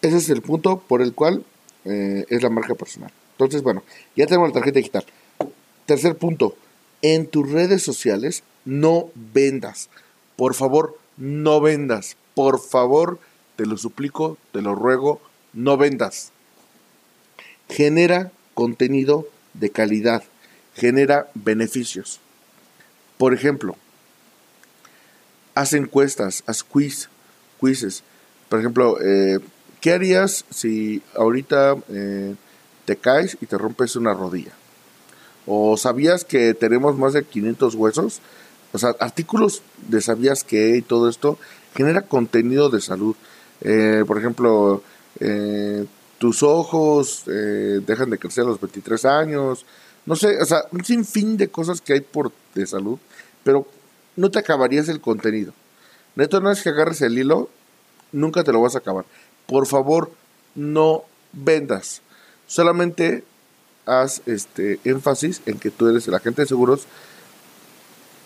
Ese 0.02 0.18
es 0.18 0.30
el 0.30 0.42
punto 0.42 0.80
por 0.80 1.02
el 1.02 1.14
cual 1.14 1.44
eh, 1.86 2.26
es 2.30 2.42
la 2.42 2.50
marca 2.50 2.76
personal. 2.76 3.12
Entonces, 3.34 3.62
bueno, 3.62 3.84
ya 4.16 4.26
tenemos 4.26 4.50
la 4.50 4.54
tarjeta 4.54 4.80
digital. 4.80 5.06
Tercer 5.86 6.16
punto, 6.18 6.56
en 7.02 7.28
tus 7.28 7.50
redes 7.52 7.84
sociales 7.84 8.44
no 8.66 9.10
vendas. 9.16 9.90
Por 10.36 10.54
favor, 10.54 10.98
no 11.18 11.62
vendas. 11.62 12.18
Por 12.36 12.60
favor, 12.60 13.20
te 13.56 13.66
lo 13.66 13.78
suplico, 13.78 14.38
te 14.52 14.62
lo 14.62 14.76
ruego, 14.76 15.22
no 15.54 15.78
vendas. 15.78 16.32
Genera 17.70 18.32
contenido 18.54 19.28
de 19.54 19.72
calidad, 19.72 20.24
genera 20.76 21.30
beneficios. 21.34 22.20
Por 23.18 23.34
ejemplo, 23.34 23.76
haz 25.56 25.74
encuestas, 25.74 26.44
haz 26.46 26.64
quiz, 26.64 27.10
quizzes. 27.60 28.04
Por 28.50 28.60
ejemplo, 28.60 28.98
eh, 29.02 29.40
¿qué 29.82 29.94
harías 29.94 30.46
si 30.50 31.02
ahorita 31.16 31.76
eh, 31.90 32.36
te 32.86 32.96
caes 32.96 33.38
y 33.42 33.48
te 33.48 33.58
rompes 33.58 33.96
una 33.96 34.14
rodilla? 34.14 34.54
¿O 35.48 35.78
sabías 35.78 36.24
que 36.26 36.54
tenemos 36.54 36.98
más 36.98 37.14
de 37.14 37.24
500 37.24 37.74
huesos? 37.76 38.20
O 38.74 38.78
sea, 38.78 38.94
artículos 39.00 39.64
de 39.88 40.02
sabías 40.02 40.44
que 40.44 40.78
y 40.78 40.82
todo 40.84 41.10
esto 41.10 41.40
genera 41.74 42.04
contenido 42.04 42.70
de 42.70 42.82
salud. 42.82 43.16
Eh, 43.62 44.04
por 44.06 44.20
ejemplo, 44.20 44.84
tus 46.18 46.44
ojos 46.44 47.24
eh, 47.28 47.80
dejan 47.86 48.10
de 48.10 48.18
crecer 48.18 48.44
a 48.44 48.48
los 48.48 48.60
23 48.60 49.06
años, 49.06 49.66
no 50.06 50.16
sé, 50.16 50.42
o 50.42 50.46
sea, 50.46 50.64
un 50.72 50.84
sinfín 50.84 51.38
de 51.38 51.50
cosas 51.50 51.82
que 51.82 51.94
hay 51.94 52.02
por 52.02 52.32
de 52.56 52.66
salud, 52.66 52.98
pero 53.44 53.68
no 54.16 54.32
te 54.32 54.40
acabarías 54.40 54.90
el 54.90 55.02
contenido. 55.02 55.54
Neto, 56.16 56.40
no 56.40 56.52
es 56.52 56.64
que 56.64 56.70
agarres 56.70 57.02
el 57.02 57.18
hilo, 57.18 57.50
nunca 58.12 58.44
te 58.44 58.52
lo 58.52 58.62
vas 58.62 58.76
a 58.76 58.80
acabar. 58.80 59.06
Por 59.46 59.68
favor, 59.68 60.12
no 60.56 61.04
vendas. 61.34 62.02
Solamente 62.48 63.24
haz 63.88 64.22
este 64.26 64.80
énfasis 64.84 65.42
en 65.46 65.58
que 65.58 65.72
tú 65.72 65.88
eres 65.88 66.08
el 66.08 66.14
agente 66.14 66.44
de 66.44 66.48
seguros 66.48 66.86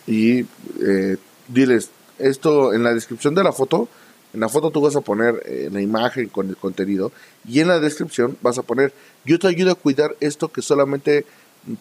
y 0.08 0.46
eh, 0.82 1.18
diles 1.48 1.89
esto 2.20 2.74
en 2.74 2.84
la 2.84 2.94
descripción 2.94 3.36
de 3.36 3.44
la 3.44 3.53
foto 3.53 3.88
en 4.34 4.39
la 4.39 4.50
foto 4.50 4.72
tú 4.72 4.82
vas 4.82 4.96
a 4.96 5.01
poner 5.01 5.41
eh, 5.46 5.70
la 5.72 5.82
imagen 5.82 6.30
con 6.30 6.48
el 6.48 6.56
contenido 6.56 7.12
y 7.48 7.60
en 7.60 7.68
la 7.68 7.80
descripción 7.80 8.38
vas 8.41 8.58
a 8.58 8.63
poner, 8.63 8.94
yo 9.25 9.38
te 9.39 9.48
ayudo 9.48 9.72
a 9.72 9.75
cuidar 9.75 10.15
esto 10.22 10.50
que 10.50 10.62
solamente 10.62 11.25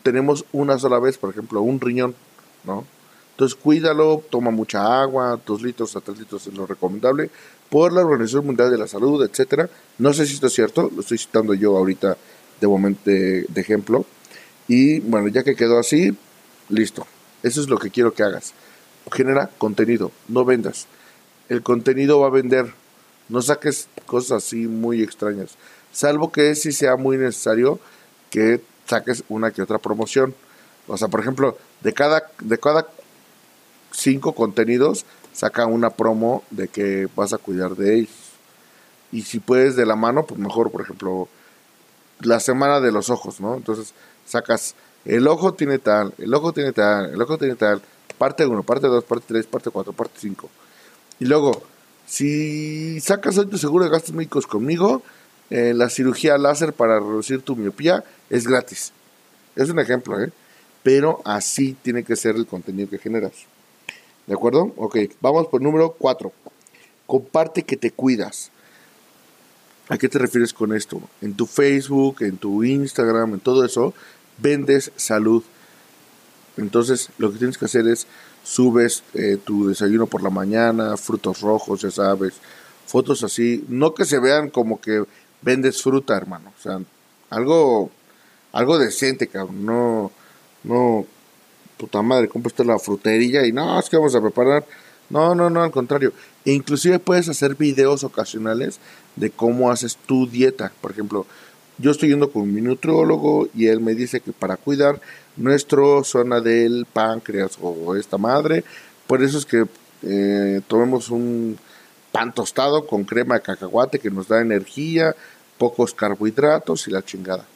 tenemos 0.02 0.44
una 0.52 0.78
sola 0.78 0.98
vez, 0.98 1.16
por 1.16 1.30
ejemplo, 1.30 1.62
un 1.62 1.80
riñón, 1.80 2.14
¿no? 2.64 2.84
Entonces 3.32 3.56
cuídalo, 3.56 4.22
toma 4.28 4.50
mucha 4.50 5.00
agua, 5.00 5.40
dos 5.46 5.62
litros 5.62 5.96
a 5.96 6.00
tres 6.00 6.18
litros 6.18 6.46
es 6.46 6.54
lo 6.54 6.66
recomendable, 6.66 7.30
por 7.70 7.92
la 7.92 8.02
Organización 8.02 8.44
Mundial 8.44 8.70
de 8.70 8.76
la 8.76 8.86
Salud, 8.86 9.24
etcétera. 9.24 9.70
No 9.98 10.12
sé 10.12 10.26
si 10.26 10.34
esto 10.34 10.48
es 10.48 10.52
cierto, 10.52 10.90
lo 10.94 11.00
estoy 11.00 11.16
citando 11.18 11.54
yo 11.54 11.76
ahorita 11.76 12.18
de 12.60 12.66
momento 12.66 13.02
de 13.04 13.46
ejemplo. 13.56 14.04
Y 14.68 15.00
bueno, 15.00 15.28
ya 15.28 15.42
que 15.42 15.56
quedó 15.56 15.78
así, 15.78 16.16
listo. 16.68 17.06
Eso 17.42 17.60
es 17.60 17.68
lo 17.68 17.78
que 17.78 17.90
quiero 17.90 18.12
que 18.14 18.22
hagas. 18.22 18.52
Genera 19.10 19.50
contenido, 19.58 20.12
no 20.28 20.44
vendas 20.44 20.86
el 21.50 21.62
contenido 21.62 22.20
va 22.20 22.28
a 22.28 22.30
vender. 22.30 22.72
No 23.28 23.42
saques 23.42 23.88
cosas 24.06 24.44
así 24.44 24.66
muy 24.66 25.02
extrañas. 25.02 25.56
Salvo 25.92 26.32
que 26.32 26.54
si 26.54 26.72
sea 26.72 26.96
muy 26.96 27.18
necesario 27.18 27.78
que 28.30 28.62
saques 28.86 29.24
una 29.28 29.50
que 29.50 29.60
otra 29.60 29.78
promoción. 29.78 30.34
O 30.86 30.96
sea, 30.96 31.08
por 31.08 31.20
ejemplo, 31.20 31.58
de 31.82 31.92
cada, 31.92 32.30
de 32.40 32.58
cada 32.58 32.86
cinco 33.90 34.32
contenidos, 34.32 35.04
saca 35.32 35.66
una 35.66 35.90
promo 35.90 36.44
de 36.50 36.68
que 36.68 37.08
vas 37.16 37.32
a 37.32 37.38
cuidar 37.38 37.74
de 37.76 37.98
ellos. 37.98 38.10
Y 39.12 39.22
si 39.22 39.40
puedes 39.40 39.74
de 39.74 39.86
la 39.86 39.96
mano, 39.96 40.24
pues 40.26 40.38
mejor, 40.38 40.70
por 40.70 40.82
ejemplo, 40.82 41.28
la 42.22 42.40
semana 42.40 42.80
de 42.80 42.92
los 42.92 43.10
ojos, 43.10 43.40
¿no? 43.40 43.54
Entonces 43.56 43.94
sacas, 44.26 44.74
el 45.04 45.26
ojo 45.26 45.54
tiene 45.54 45.78
tal, 45.78 46.12
el 46.18 46.32
ojo 46.34 46.52
tiene 46.52 46.72
tal, 46.72 47.12
el 47.12 47.20
ojo 47.20 47.38
tiene 47.38 47.54
tal, 47.54 47.82
parte 48.18 48.46
1, 48.46 48.62
parte 48.62 48.86
2, 48.86 49.04
parte 49.04 49.24
3, 49.28 49.46
parte 49.46 49.70
4, 49.70 49.92
parte 49.92 50.14
5. 50.18 50.50
Y 51.20 51.24
luego, 51.26 51.62
si 52.06 53.00
sacas 53.00 53.38
hoy 53.38 53.46
tu 53.46 53.58
seguro 53.58 53.84
de 53.84 53.90
gastos 53.90 54.14
médicos 54.14 54.46
conmigo, 54.46 55.02
eh, 55.50 55.72
la 55.74 55.90
cirugía 55.90 56.38
láser 56.38 56.72
para 56.72 57.00
reducir 57.00 57.42
tu 57.42 57.56
miopía 57.56 58.04
es 58.30 58.46
gratis. 58.46 58.92
Es 59.56 59.68
un 59.68 59.80
ejemplo, 59.80 60.20
¿eh? 60.20 60.30
Pero 60.82 61.20
así 61.24 61.76
tiene 61.82 62.04
que 62.04 62.16
ser 62.16 62.36
el 62.36 62.46
contenido 62.46 62.88
que 62.88 62.98
generas. 62.98 63.32
¿De 64.26 64.34
acuerdo? 64.34 64.72
Ok, 64.76 64.96
vamos 65.20 65.48
por 65.48 65.60
número 65.60 65.92
4. 65.98 66.32
Comparte 67.06 67.64
que 67.64 67.76
te 67.76 67.90
cuidas. 67.90 68.50
¿A 69.90 69.98
qué 69.98 70.08
te 70.08 70.18
refieres 70.18 70.54
con 70.54 70.72
esto? 70.72 71.02
En 71.20 71.34
tu 71.34 71.46
Facebook, 71.46 72.18
en 72.20 72.38
tu 72.38 72.62
Instagram, 72.62 73.34
en 73.34 73.40
todo 73.40 73.64
eso, 73.64 73.92
vendes 74.38 74.92
salud. 74.94 75.42
Entonces, 76.56 77.10
lo 77.18 77.32
que 77.32 77.38
tienes 77.38 77.58
que 77.58 77.64
hacer 77.64 77.86
es 77.88 78.06
subes 78.44 79.02
eh, 79.14 79.36
tu 79.42 79.66
desayuno 79.68 80.06
por 80.06 80.22
la 80.22 80.30
mañana, 80.30 80.96
frutos 80.96 81.40
rojos, 81.40 81.82
ya 81.82 81.90
sabes, 81.90 82.34
fotos 82.86 83.24
así, 83.24 83.64
no 83.68 83.92
que 83.92 84.04
se 84.04 84.20
vean 84.20 84.48
como 84.50 84.80
que 84.80 85.04
vendes 85.42 85.82
fruta, 85.82 86.16
hermano, 86.16 86.52
o 86.56 86.62
sea, 86.62 86.80
algo, 87.28 87.90
algo 88.52 88.78
decente, 88.78 89.26
cabrón, 89.26 89.66
no, 89.66 90.12
no, 90.64 91.04
puta 91.76 92.00
madre, 92.02 92.28
compra 92.28 92.64
la 92.64 92.78
frutería 92.78 93.46
y 93.46 93.52
no, 93.52 93.78
es 93.78 93.88
que 93.88 93.96
vamos 93.96 94.14
a 94.14 94.20
preparar, 94.20 94.64
no, 95.10 95.34
no, 95.34 95.50
no, 95.50 95.62
al 95.62 95.70
contrario, 95.70 96.12
e 96.44 96.52
inclusive 96.52 96.98
puedes 96.98 97.28
hacer 97.28 97.56
videos 97.56 98.04
ocasionales 98.04 98.78
de 99.16 99.30
cómo 99.30 99.70
haces 99.70 99.96
tu 99.96 100.26
dieta, 100.26 100.72
por 100.80 100.92
ejemplo, 100.92 101.26
yo 101.78 101.90
estoy 101.90 102.10
yendo 102.10 102.30
con 102.30 102.52
mi 102.52 102.60
nutriólogo 102.60 103.48
y 103.54 103.66
él 103.66 103.80
me 103.80 103.94
dice 103.94 104.20
que 104.20 104.32
para 104.32 104.56
cuidar 104.56 105.00
nuestra 105.36 106.04
zona 106.04 106.40
del 106.40 106.86
páncreas 106.92 107.58
o 107.60 107.96
esta 107.96 108.18
madre, 108.18 108.64
por 109.06 109.22
eso 109.22 109.38
es 109.38 109.46
que 109.46 109.64
eh, 110.02 110.60
tomemos 110.68 111.10
un 111.10 111.58
pan 112.12 112.34
tostado 112.34 112.86
con 112.86 113.04
crema 113.04 113.36
de 113.36 113.42
cacahuate 113.42 113.98
que 113.98 114.10
nos 114.10 114.28
da 114.28 114.40
energía, 114.40 115.14
pocos 115.58 115.94
carbohidratos 115.94 116.86
y 116.88 116.90
la 116.90 117.02
chingada. 117.02 117.46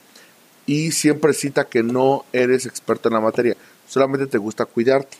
Y 0.66 0.92
siempre 0.92 1.34
cita 1.34 1.64
que 1.64 1.82
no 1.82 2.24
eres 2.32 2.66
experto 2.66 3.08
en 3.08 3.14
la 3.14 3.20
materia, 3.20 3.56
solamente 3.86 4.26
te 4.26 4.38
gusta 4.38 4.64
cuidarte. 4.64 5.16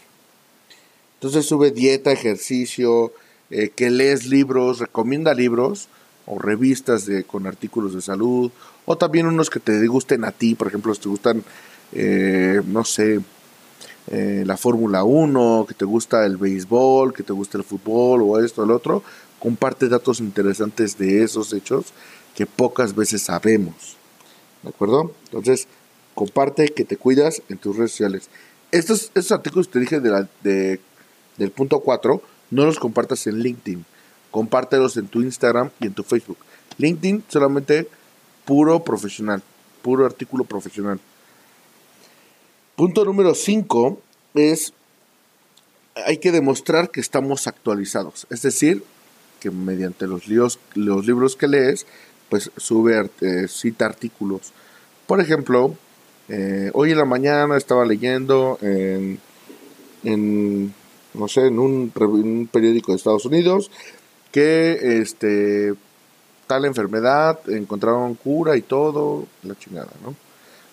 Entonces 1.24 1.46
sube 1.46 1.70
dieta, 1.70 2.12
ejercicio, 2.12 3.10
eh, 3.48 3.70
que 3.74 3.88
lees 3.88 4.26
libros, 4.26 4.78
recomienda 4.78 5.32
libros 5.32 5.88
o 6.26 6.38
revistas 6.38 7.06
de, 7.06 7.24
con 7.24 7.46
artículos 7.46 7.94
de 7.94 8.02
salud, 8.02 8.52
o 8.84 8.98
también 8.98 9.24
unos 9.24 9.48
que 9.48 9.58
te 9.58 9.86
gusten 9.86 10.26
a 10.26 10.32
ti, 10.32 10.54
por 10.54 10.68
ejemplo, 10.68 10.94
si 10.94 11.00
te 11.00 11.08
gustan, 11.08 11.42
eh, 11.92 12.60
no 12.66 12.84
sé, 12.84 13.22
eh, 14.08 14.44
la 14.44 14.58
Fórmula 14.58 15.04
1, 15.04 15.64
que 15.66 15.72
te 15.72 15.86
gusta 15.86 16.26
el 16.26 16.36
béisbol, 16.36 17.14
que 17.14 17.22
te 17.22 17.32
gusta 17.32 17.56
el 17.56 17.64
fútbol 17.64 18.20
o 18.20 18.38
esto 18.38 18.60
o 18.60 18.64
el 18.66 18.70
otro, 18.70 19.02
comparte 19.38 19.88
datos 19.88 20.20
interesantes 20.20 20.98
de 20.98 21.22
esos 21.22 21.54
hechos 21.54 21.86
que 22.34 22.44
pocas 22.44 22.94
veces 22.94 23.22
sabemos. 23.22 23.96
¿De 24.62 24.68
acuerdo? 24.68 25.14
Entonces, 25.24 25.68
comparte 26.14 26.68
que 26.68 26.84
te 26.84 26.98
cuidas 26.98 27.40
en 27.48 27.56
tus 27.56 27.78
redes 27.78 27.92
sociales. 27.92 28.28
Estos, 28.72 29.04
estos 29.14 29.32
artículos 29.32 29.68
que 29.68 29.72
te 29.72 29.80
dije 29.80 30.00
de 30.00 30.10
la, 30.10 30.28
de, 30.42 30.80
del 31.36 31.50
punto 31.50 31.80
4, 31.80 32.22
no 32.50 32.64
los 32.64 32.78
compartas 32.78 33.26
en 33.26 33.40
LinkedIn. 33.40 33.84
Compártelos 34.30 34.96
en 34.96 35.08
tu 35.08 35.22
Instagram 35.22 35.70
y 35.80 35.86
en 35.86 35.94
tu 35.94 36.02
Facebook. 36.02 36.38
LinkedIn 36.78 37.24
solamente 37.28 37.88
puro 38.44 38.82
profesional, 38.84 39.42
puro 39.82 40.06
artículo 40.06 40.44
profesional. 40.44 41.00
Punto 42.76 43.04
número 43.04 43.34
5 43.34 44.00
es, 44.34 44.72
hay 46.06 46.18
que 46.18 46.32
demostrar 46.32 46.90
que 46.90 47.00
estamos 47.00 47.46
actualizados. 47.46 48.26
Es 48.30 48.42
decir, 48.42 48.82
que 49.40 49.50
mediante 49.50 50.06
los, 50.06 50.24
los 50.74 51.06
libros 51.06 51.36
que 51.36 51.46
lees, 51.46 51.86
pues 52.28 52.50
sube, 52.56 53.10
eh, 53.20 53.46
cita 53.46 53.86
artículos. 53.86 54.52
Por 55.06 55.20
ejemplo, 55.20 55.76
eh, 56.28 56.70
hoy 56.72 56.92
en 56.92 56.98
la 56.98 57.04
mañana 57.04 57.56
estaba 57.56 57.84
leyendo 57.84 58.58
en, 58.62 59.20
no 61.14 61.28
sé, 61.28 61.46
en 61.46 61.58
un, 61.58 61.92
un, 61.94 62.48
periódico 62.50 62.92
de 62.92 62.96
Estados 62.96 63.24
Unidos 63.24 63.70
que 64.32 65.00
este 65.00 65.74
tal 66.46 66.64
enfermedad 66.64 67.38
encontraron 67.48 68.14
cura 68.14 68.56
y 68.56 68.62
todo, 68.62 69.26
la 69.42 69.56
chingada, 69.56 69.92
¿no? 70.02 70.14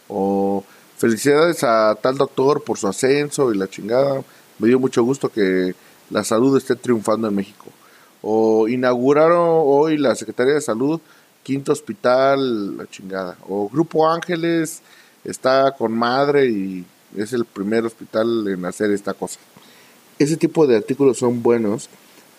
O 0.07 0.63
felicidades 0.97 1.63
a 1.63 1.95
tal 2.01 2.17
doctor 2.17 2.63
por 2.63 2.77
su 2.77 2.87
ascenso 2.87 3.53
y 3.53 3.57
la 3.57 3.69
chingada. 3.69 4.23
Me 4.59 4.67
dio 4.67 4.79
mucho 4.79 5.03
gusto 5.03 5.29
que 5.29 5.73
la 6.09 6.23
salud 6.23 6.57
esté 6.57 6.75
triunfando 6.75 7.27
en 7.27 7.35
México. 7.35 7.65
O 8.21 8.67
inauguraron 8.67 9.39
hoy 9.63 9.97
la 9.97 10.15
Secretaría 10.15 10.55
de 10.55 10.61
Salud 10.61 10.99
quinto 11.43 11.71
hospital, 11.71 12.77
la 12.77 12.87
chingada. 12.87 13.37
O 13.47 13.69
Grupo 13.69 14.07
Ángeles 14.07 14.81
está 15.23 15.71
con 15.77 15.91
madre 15.93 16.47
y 16.47 16.85
es 17.15 17.33
el 17.33 17.45
primer 17.45 17.85
hospital 17.85 18.47
en 18.47 18.65
hacer 18.65 18.91
esta 18.91 19.13
cosa. 19.13 19.39
Ese 20.19 20.37
tipo 20.37 20.67
de 20.67 20.77
artículos 20.77 21.17
son 21.17 21.41
buenos 21.41 21.89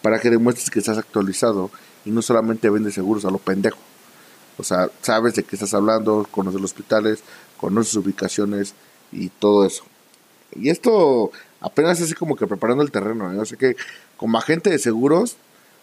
para 0.02 0.18
que 0.18 0.30
demuestres 0.30 0.70
que 0.70 0.78
estás 0.78 0.98
actualizado 0.98 1.70
y 2.04 2.10
no 2.10 2.22
solamente 2.22 2.70
vendes 2.70 2.94
seguros 2.94 3.24
a 3.24 3.30
lo 3.30 3.38
pendejo. 3.38 3.78
O 4.58 4.64
sea, 4.64 4.90
sabes 5.00 5.34
de 5.34 5.44
qué 5.44 5.56
estás 5.56 5.74
hablando, 5.74 6.26
conoces 6.30 6.60
los 6.60 6.72
hospitales, 6.72 7.22
conoces 7.56 7.94
ubicaciones 7.96 8.74
y 9.10 9.28
todo 9.28 9.66
eso. 9.66 9.84
Y 10.54 10.68
esto 10.68 11.32
apenas 11.60 12.00
así 12.00 12.14
como 12.14 12.36
que 12.36 12.46
preparando 12.46 12.82
el 12.82 12.90
terreno. 12.90 13.32
¿eh? 13.32 13.38
O 13.38 13.44
sea 13.44 13.56
que 13.56 13.76
como 14.16 14.38
agente 14.38 14.70
de 14.70 14.78
seguros 14.78 15.36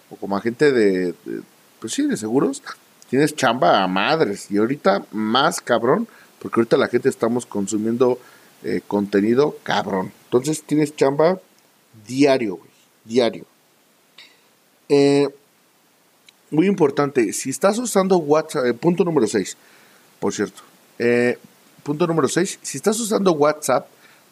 o 0.09 0.15
como 0.15 0.37
agente 0.37 0.71
de, 0.71 1.13
de, 1.25 1.41
pues 1.79 1.93
sí, 1.93 2.05
de 2.05 2.17
seguros, 2.17 2.61
tienes 3.09 3.35
chamba 3.35 3.83
a 3.83 3.87
madres. 3.87 4.51
Y 4.51 4.57
ahorita 4.57 5.05
más 5.11 5.61
cabrón, 5.61 6.07
porque 6.39 6.59
ahorita 6.59 6.77
la 6.77 6.87
gente 6.87 7.09
estamos 7.09 7.45
consumiendo 7.45 8.19
eh, 8.63 8.81
contenido 8.87 9.57
cabrón. 9.63 10.11
Entonces 10.25 10.63
tienes 10.63 10.95
chamba 10.95 11.39
diario, 12.07 12.59
diario. 13.05 13.45
Eh, 14.87 15.27
muy 16.51 16.67
importante, 16.67 17.31
si 17.33 17.51
estás 17.51 17.77
usando 17.77 18.17
WhatsApp, 18.17 18.65
eh, 18.65 18.73
punto 18.73 19.03
número 19.03 19.27
6, 19.27 19.55
por 20.19 20.33
cierto, 20.33 20.61
eh, 20.97 21.37
punto 21.83 22.07
número 22.07 22.27
6, 22.27 22.59
si 22.61 22.77
estás 22.77 22.99
usando 22.99 23.31
WhatsApp, 23.33 23.87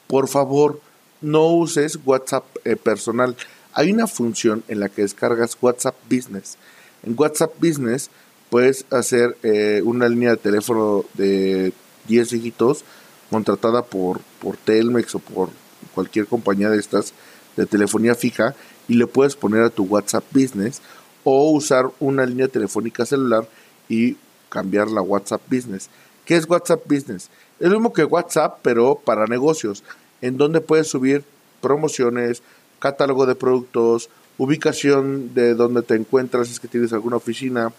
por 0.08 0.28
favor, 0.28 0.82
no 1.22 1.48
uses 1.48 2.00
WhatsApp 2.06 2.46
personal. 2.84 3.36
Hay 3.74 3.92
una 3.92 4.08
función 4.08 4.64
en 4.68 4.80
la 4.80 4.90
que 4.90 5.02
descargas 5.02 5.58
WhatsApp 5.62 5.96
Business. 6.10 6.58
En 7.04 7.16
WhatsApp 7.18 7.54
Business 7.60 8.10
puedes 8.50 8.86
hacer 8.92 9.36
una 9.84 10.08
línea 10.08 10.32
de 10.32 10.38
teléfono 10.38 11.06
de 11.16 11.74
10 12.08 12.30
dígitos 12.30 12.84
contratada 13.30 13.84
por, 13.84 14.22
por 14.40 14.58
Telmex 14.58 15.16
o 15.16 15.20
por 15.20 15.50
cualquier 15.94 16.28
compañía 16.28 16.70
de 16.70 16.78
estas 16.78 17.14
de 17.58 17.66
telefonía 17.66 18.16
fija 18.16 18.56
y 18.88 18.94
le 18.94 19.08
puedes 19.08 19.36
poner 19.36 19.64
a 19.64 19.70
tu 19.70 19.84
WhatsApp 19.84 20.24
Business 20.32 20.82
o 21.26 21.52
usar 21.52 21.92
una 22.00 22.26
línea 22.26 22.48
telefónica 22.48 23.06
celular 23.06 23.50
y 23.90 24.16
cambiar 24.50 24.90
la 24.90 25.02
WhatsApp 25.02 25.42
Business. 25.52 25.90
¿Qué 26.24 26.38
es 26.38 26.50
WhatsApp 26.50 26.84
Business? 26.86 27.30
Es 27.60 27.70
lo 27.70 27.76
mismo 27.76 27.92
que 27.92 28.06
WhatsApp, 28.06 28.60
pero 28.62 29.02
para 29.04 29.26
negocios, 29.26 29.84
en 30.22 30.38
donde 30.38 30.62
puedes 30.62 30.88
subir 30.88 31.24
promociones, 31.62 32.44
catálogo 32.80 33.26
de 33.26 33.36
productos, 33.36 34.10
ubicación 34.38 35.34
de 35.34 35.56
donde 35.56 35.82
te 35.82 35.96
encuentras, 35.96 36.50
es 36.50 36.60
que 36.60 36.68
tienes 36.68 36.94
alguna 36.94 37.18
oficina, 37.18 37.74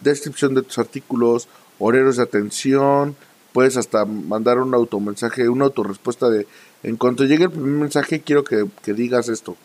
descripción 0.00 0.54
de 0.54 0.62
tus 0.62 0.78
artículos, 0.78 1.48
horarios 1.78 2.16
de 2.16 2.24
atención, 2.24 3.16
puedes 3.52 3.76
hasta 3.76 4.04
mandar 4.04 4.58
un 4.58 4.74
automensaje, 4.74 5.48
una 5.48 5.66
autorrespuesta 5.66 6.28
de 6.28 6.46
en 6.82 6.96
cuanto 6.96 7.24
llegue 7.24 7.44
el 7.44 7.50
primer 7.50 7.72
mensaje 7.72 8.20
quiero 8.20 8.44
que, 8.44 8.66
que 8.82 8.92
digas 8.92 9.28
esto 9.28 9.56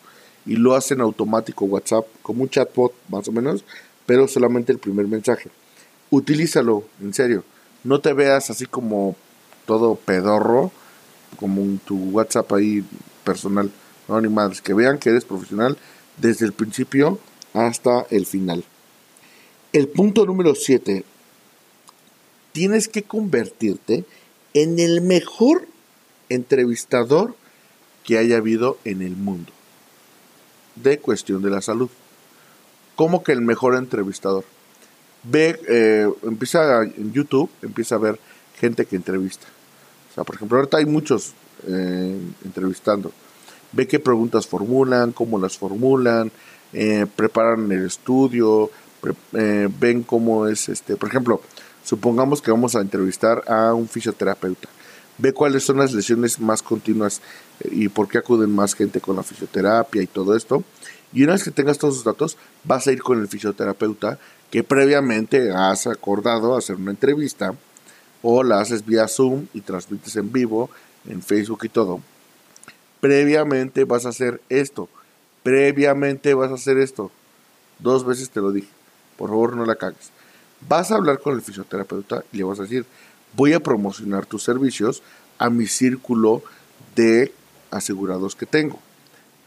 y 0.46 0.56
lo 0.56 0.74
hacen 0.74 1.00
automático 1.00 1.66
WhatsApp, 1.66 2.06
como 2.22 2.42
un 2.42 2.48
chatbot 2.48 2.94
más 3.08 3.28
o 3.28 3.32
menos, 3.32 3.64
pero 4.06 4.26
solamente 4.26 4.72
el 4.72 4.78
primer 4.78 5.06
mensaje. 5.06 5.50
Utilízalo, 6.10 6.84
en 7.02 7.12
serio. 7.12 7.44
No 7.84 8.00
te 8.00 8.14
veas 8.14 8.48
así 8.48 8.64
como 8.64 9.14
todo 9.66 9.96
pedorro, 9.96 10.72
como 11.36 11.78
tu 11.84 11.96
WhatsApp 12.10 12.50
ahí 12.54 12.82
personal. 13.24 13.70
No, 14.08 14.18
ni 14.20 14.28
más. 14.28 14.62
Que 14.62 14.72
vean 14.72 14.98
que 14.98 15.10
eres 15.10 15.26
profesional 15.26 15.76
desde 16.16 16.46
el 16.46 16.54
principio 16.54 17.18
hasta 17.52 18.06
el 18.10 18.24
final. 18.24 18.64
El 19.74 19.88
punto 19.88 20.24
número 20.24 20.54
7. 20.54 21.04
Tienes 22.52 22.88
que 22.88 23.02
convertirte 23.02 24.04
en 24.54 24.78
el 24.78 25.02
mejor 25.02 25.67
entrevistador 26.28 27.34
que 28.04 28.18
haya 28.18 28.38
habido 28.38 28.78
en 28.84 29.02
el 29.02 29.16
mundo 29.16 29.52
de 30.76 30.98
cuestión 30.98 31.42
de 31.42 31.50
la 31.50 31.60
salud. 31.60 31.90
Como 32.96 33.22
que 33.22 33.32
el 33.32 33.40
mejor 33.40 33.76
entrevistador. 33.76 34.44
Ve, 35.24 35.60
eh, 35.68 36.08
empieza 36.22 36.82
en 36.82 37.12
YouTube, 37.12 37.50
empieza 37.62 37.96
a 37.96 37.98
ver 37.98 38.18
gente 38.58 38.86
que 38.86 38.96
entrevista. 38.96 39.46
O 40.10 40.14
sea, 40.14 40.24
por 40.24 40.36
ejemplo, 40.36 40.58
ahorita 40.58 40.78
hay 40.78 40.86
muchos 40.86 41.32
eh, 41.66 42.18
entrevistando. 42.44 43.12
Ve 43.72 43.86
qué 43.86 43.98
preguntas 43.98 44.46
formulan, 44.46 45.12
cómo 45.12 45.38
las 45.38 45.58
formulan, 45.58 46.32
eh, 46.72 47.06
preparan 47.14 47.70
el 47.70 47.84
estudio, 47.84 48.70
ven 49.42 50.02
cómo 50.02 50.46
es, 50.48 50.68
este, 50.68 50.96
por 50.96 51.08
ejemplo, 51.08 51.40
supongamos 51.84 52.40
que 52.40 52.50
vamos 52.50 52.74
a 52.74 52.80
entrevistar 52.80 53.44
a 53.46 53.74
un 53.74 53.86
fisioterapeuta 53.86 54.68
ve 55.18 55.32
cuáles 55.32 55.64
son 55.64 55.78
las 55.78 55.92
lesiones 55.92 56.40
más 56.40 56.62
continuas 56.62 57.20
eh, 57.60 57.68
y 57.72 57.88
por 57.88 58.08
qué 58.08 58.18
acuden 58.18 58.54
más 58.54 58.74
gente 58.74 59.00
con 59.00 59.16
la 59.16 59.22
fisioterapia 59.22 60.02
y 60.02 60.06
todo 60.06 60.36
esto. 60.36 60.64
Y 61.12 61.24
una 61.24 61.32
vez 61.32 61.44
que 61.44 61.50
tengas 61.50 61.78
todos 61.78 61.94
esos 61.94 62.04
datos, 62.04 62.36
vas 62.64 62.86
a 62.86 62.92
ir 62.92 63.02
con 63.02 63.20
el 63.20 63.28
fisioterapeuta 63.28 64.18
que 64.50 64.62
previamente 64.62 65.50
has 65.52 65.86
acordado 65.86 66.56
hacer 66.56 66.76
una 66.76 66.90
entrevista 66.90 67.54
o 68.22 68.42
la 68.42 68.60
haces 68.60 68.84
vía 68.84 69.08
Zoom 69.08 69.46
y 69.54 69.60
transmites 69.60 70.16
en 70.16 70.32
vivo 70.32 70.70
en 71.06 71.22
Facebook 71.22 71.60
y 71.64 71.68
todo. 71.68 72.00
Previamente 73.00 73.84
vas 73.84 74.06
a 74.06 74.10
hacer 74.10 74.40
esto. 74.48 74.88
Previamente 75.42 76.34
vas 76.34 76.50
a 76.50 76.54
hacer 76.54 76.78
esto. 76.78 77.10
Dos 77.78 78.04
veces 78.04 78.30
te 78.30 78.40
lo 78.40 78.52
dije. 78.52 78.68
Por 79.16 79.30
favor, 79.30 79.56
no 79.56 79.64
la 79.64 79.76
cagues. 79.76 80.10
Vas 80.68 80.90
a 80.90 80.96
hablar 80.96 81.20
con 81.20 81.34
el 81.34 81.42
fisioterapeuta 81.42 82.24
y 82.32 82.38
le 82.38 82.44
vas 82.44 82.58
a 82.58 82.62
decir, 82.62 82.84
voy 83.34 83.52
a 83.52 83.60
promocionar 83.60 84.26
tus 84.26 84.42
servicios 84.42 85.02
a 85.38 85.50
mi 85.50 85.66
círculo 85.66 86.42
de 86.96 87.32
asegurados 87.70 88.34
que 88.34 88.46
tengo. 88.46 88.78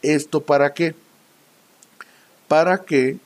¿Esto 0.02 0.41
para 0.41 0.74
qué? 0.74 0.96
Para 2.48 2.84
que 2.84 3.17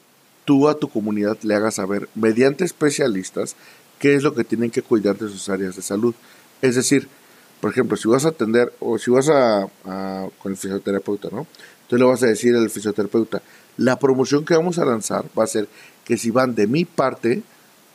tú 0.46 0.68
a 0.70 0.78
tu 0.78 0.90
comunidad 0.90 1.38
le 1.42 1.56
hagas 1.56 1.76
saber, 1.76 2.10
mediante 2.16 2.64
especialistas, 2.64 3.56
qué 4.00 4.16
es 4.16 4.24
lo 4.24 4.34
que 4.34 4.44
tienen 4.44 4.72
que 4.72 4.82
cuidar 4.82 5.18
de 5.18 5.30
sus 5.30 5.50
áreas 5.50 5.76
de 5.76 5.82
salud. 5.82 6.14
Es 6.62 6.76
decir, 6.76 7.08
por 7.60 7.72
ejemplo, 7.72 7.98
si 7.98 8.08
vas 8.08 8.26
a 8.26 8.30
atender 8.30 8.72
o 8.80 8.98
si 9.00 9.10
vas 9.10 9.30
a, 9.30 9.68
con 10.40 10.52
el 10.52 10.58
fisioterapeuta, 10.58 11.30
¿no? 11.32 11.48
Entonces 11.84 12.00
le 12.00 12.06
vas 12.06 12.24
a 12.24 12.28
decir 12.28 12.56
al 12.56 12.70
fisioterapeuta, 12.70 13.42
la 13.78 13.98
promoción 14.00 14.46
que 14.46 14.56
vamos 14.56 14.78
a 14.80 14.86
lanzar 14.86 15.26
va 15.38 15.44
a 15.44 15.48
ser 15.48 15.68
que 16.04 16.18
si 16.18 16.32
van 16.32 16.56
de 16.56 16.68
mi 16.68 16.86
parte, 16.86 17.44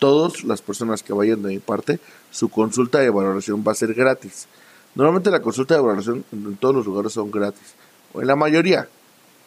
todas 0.01 0.43
las 0.43 0.63
personas 0.63 1.05
que 1.05 1.13
vayan 1.13 1.43
de 1.43 1.51
mi 1.51 1.59
parte, 1.61 2.01
su 2.33 2.49
consulta 2.49 2.99
de 2.99 3.11
valoración 3.11 3.63
va 3.67 3.73
a 3.73 3.77
ser 3.77 3.95
gratis. 3.95 4.49
Normalmente 4.97 5.31
la 5.31 5.41
consulta 5.41 5.77
de 5.77 5.81
valoración 5.81 6.25
en 6.33 6.57
todos 6.57 6.75
los 6.75 6.87
lugares 6.87 7.13
son 7.13 7.31
gratis, 7.31 7.75
o 8.13 8.21
en 8.21 8.27
la 8.27 8.35
mayoría, 8.35 8.89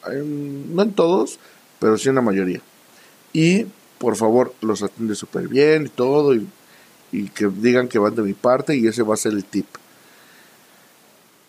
no 0.05 0.81
en 0.81 0.93
todos, 0.93 1.39
pero 1.79 1.97
sí 1.97 2.07
en 2.07 2.15
la 2.15 2.21
mayoría. 2.21 2.61
Y 3.33 3.65
por 3.97 4.15
favor, 4.15 4.53
los 4.61 4.83
atiende 4.83 5.15
súper 5.15 5.49
bien 5.49 5.87
y 5.87 5.89
todo, 5.89 6.33
y, 6.33 6.47
y, 7.11 7.29
que 7.29 7.47
digan 7.47 7.89
que 7.89 7.99
van 7.99 8.15
de 8.15 8.21
mi 8.21 8.33
parte, 8.33 8.75
y 8.75 8.87
ese 8.87 9.03
va 9.03 9.15
a 9.15 9.17
ser 9.17 9.33
el 9.33 9.43
tip. 9.43 9.65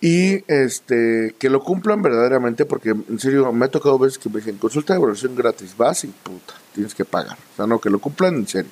Y 0.00 0.44
este, 0.52 1.34
que 1.38 1.48
lo 1.48 1.60
cumplan 1.60 2.02
verdaderamente, 2.02 2.64
porque 2.64 2.90
en 2.90 3.18
serio 3.18 3.52
me 3.52 3.66
ha 3.66 3.68
tocado 3.68 3.98
veces 3.98 4.18
que 4.18 4.28
me 4.28 4.36
dicen 4.36 4.58
consulta 4.58 4.92
de 4.92 4.98
evaluación 4.98 5.34
gratis, 5.34 5.76
vas 5.76 6.04
y 6.04 6.08
puta, 6.08 6.54
tienes 6.74 6.94
que 6.94 7.04
pagar. 7.04 7.38
O 7.52 7.56
sea, 7.56 7.66
no, 7.66 7.80
que 7.80 7.90
lo 7.90 7.98
cumplan 7.98 8.34
en 8.34 8.46
serio. 8.46 8.70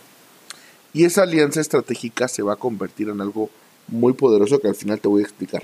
Y 0.92 1.04
esa 1.04 1.22
alianza 1.22 1.60
estratégica 1.60 2.28
se 2.28 2.42
va 2.42 2.54
a 2.54 2.56
convertir 2.56 3.08
en 3.08 3.20
algo 3.20 3.50
muy 3.88 4.12
poderoso 4.12 4.60
que 4.60 4.68
al 4.68 4.74
final 4.74 5.00
te 5.00 5.08
voy 5.08 5.22
a 5.22 5.24
explicar. 5.24 5.62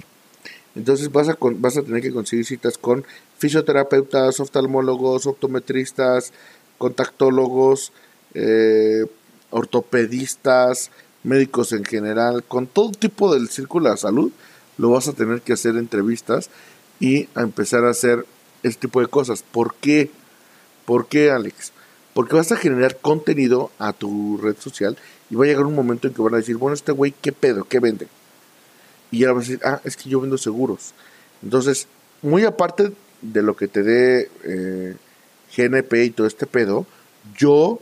Entonces 0.74 1.10
vas 1.10 1.28
a, 1.28 1.36
vas 1.40 1.76
a 1.76 1.82
tener 1.82 2.02
que 2.02 2.12
conseguir 2.12 2.46
citas 2.46 2.78
con 2.78 3.04
fisioterapeutas, 3.38 4.40
oftalmólogos, 4.40 5.26
optometristas, 5.26 6.32
contactólogos, 6.78 7.92
eh, 8.34 9.06
ortopedistas, 9.50 10.90
médicos 11.24 11.72
en 11.72 11.84
general, 11.84 12.44
con 12.44 12.66
todo 12.66 12.92
tipo 12.92 13.34
del 13.34 13.48
círculo 13.48 13.90
de 13.90 13.96
salud, 13.96 14.30
lo 14.76 14.90
vas 14.90 15.08
a 15.08 15.12
tener 15.12 15.40
que 15.42 15.52
hacer 15.52 15.76
entrevistas 15.76 16.50
y 17.00 17.28
a 17.34 17.42
empezar 17.42 17.84
a 17.84 17.90
hacer 17.90 18.24
este 18.62 18.82
tipo 18.82 19.00
de 19.00 19.08
cosas. 19.08 19.42
¿Por 19.42 19.74
qué? 19.74 20.10
¿Por 20.84 21.08
qué, 21.08 21.30
Alex? 21.30 21.72
Porque 22.14 22.36
vas 22.36 22.52
a 22.52 22.56
generar 22.56 22.98
contenido 22.98 23.70
a 23.78 23.92
tu 23.92 24.38
red 24.38 24.56
social 24.58 24.96
y 25.30 25.34
va 25.34 25.44
a 25.44 25.48
llegar 25.48 25.66
un 25.66 25.74
momento 25.74 26.08
en 26.08 26.14
que 26.14 26.22
van 26.22 26.34
a 26.34 26.38
decir, 26.38 26.56
bueno, 26.56 26.74
este 26.74 26.92
güey, 26.92 27.14
¿qué 27.20 27.32
pedo? 27.32 27.64
¿Qué 27.64 27.80
vende? 27.80 28.08
Y 29.10 29.20
ya 29.20 29.32
vas 29.32 29.44
a 29.46 29.48
decir, 29.48 29.60
ah, 29.64 29.80
es 29.84 29.96
que 29.96 30.08
yo 30.08 30.20
vendo 30.20 30.38
seguros. 30.38 30.94
Entonces, 31.42 31.86
muy 32.22 32.44
aparte 32.44 32.92
de 33.22 33.42
lo 33.42 33.56
que 33.56 33.68
te 33.68 33.82
dé 33.82 34.30
eh, 34.44 34.96
GNP 35.56 36.04
y 36.04 36.10
todo 36.10 36.26
este 36.26 36.46
pedo, 36.46 36.86
yo, 37.36 37.80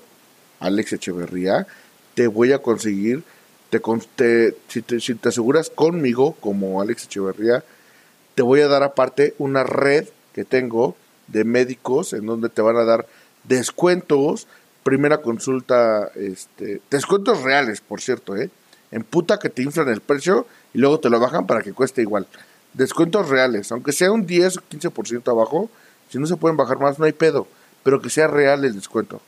Alex 0.60 0.94
Echeverría, 0.94 1.66
te 2.14 2.26
voy 2.26 2.52
a 2.52 2.58
conseguir, 2.60 3.22
te, 3.70 3.80
si, 4.68 4.82
te, 4.82 5.00
si 5.00 5.14
te 5.14 5.28
aseguras 5.28 5.70
conmigo 5.70 6.36
como 6.40 6.80
Alex 6.80 7.04
Echeverría, 7.04 7.64
te 8.34 8.42
voy 8.42 8.60
a 8.60 8.68
dar 8.68 8.82
aparte 8.82 9.34
una 9.38 9.64
red 9.64 10.06
que 10.34 10.44
tengo 10.44 10.96
de 11.28 11.44
médicos 11.44 12.12
en 12.12 12.26
donde 12.26 12.48
te 12.48 12.62
van 12.62 12.76
a 12.76 12.84
dar 12.84 13.06
descuentos, 13.44 14.46
primera 14.86 15.20
consulta, 15.20 16.12
este, 16.14 16.80
descuentos 16.88 17.42
reales, 17.42 17.80
por 17.80 18.00
cierto, 18.00 18.36
¿eh? 18.36 18.50
En 18.92 19.02
puta 19.02 19.40
que 19.40 19.50
te 19.50 19.64
inflan 19.64 19.88
el 19.88 20.00
precio 20.00 20.46
y 20.72 20.78
luego 20.78 21.00
te 21.00 21.10
lo 21.10 21.18
bajan 21.18 21.44
para 21.44 21.60
que 21.60 21.72
cueste 21.72 22.02
igual. 22.02 22.28
Descuentos 22.72 23.28
reales, 23.28 23.72
aunque 23.72 23.90
sea 23.90 24.12
un 24.12 24.26
10 24.26 24.58
o 24.58 24.60
15% 24.70 25.28
abajo, 25.28 25.68
si 26.08 26.20
no 26.20 26.26
se 26.28 26.36
pueden 26.36 26.56
bajar 26.56 26.78
más, 26.78 27.00
no 27.00 27.04
hay 27.04 27.10
pedo, 27.10 27.48
pero 27.82 28.00
que 28.00 28.10
sea 28.10 28.28
real 28.28 28.64
el 28.64 28.76
descuento. 28.76 29.20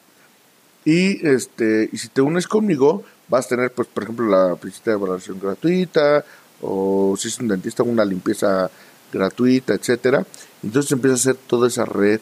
Y 0.84 1.26
este, 1.26 1.90
y 1.92 1.98
si 1.98 2.06
te 2.06 2.20
unes 2.20 2.46
conmigo, 2.46 3.02
vas 3.26 3.46
a 3.46 3.48
tener, 3.48 3.72
pues, 3.72 3.88
por 3.88 4.04
ejemplo, 4.04 4.28
la 4.28 4.54
visita 4.62 4.92
de 4.92 4.96
evaluación 4.96 5.40
gratuita, 5.40 6.24
o 6.62 7.16
si 7.18 7.26
es 7.26 7.38
un 7.40 7.48
dentista, 7.48 7.82
una 7.82 8.04
limpieza 8.04 8.70
gratuita, 9.12 9.74
etcétera. 9.74 10.24
Entonces 10.62 10.92
empieza 10.92 11.14
a 11.14 11.18
hacer 11.18 11.34
toda 11.34 11.66
esa 11.66 11.84
red 11.84 12.20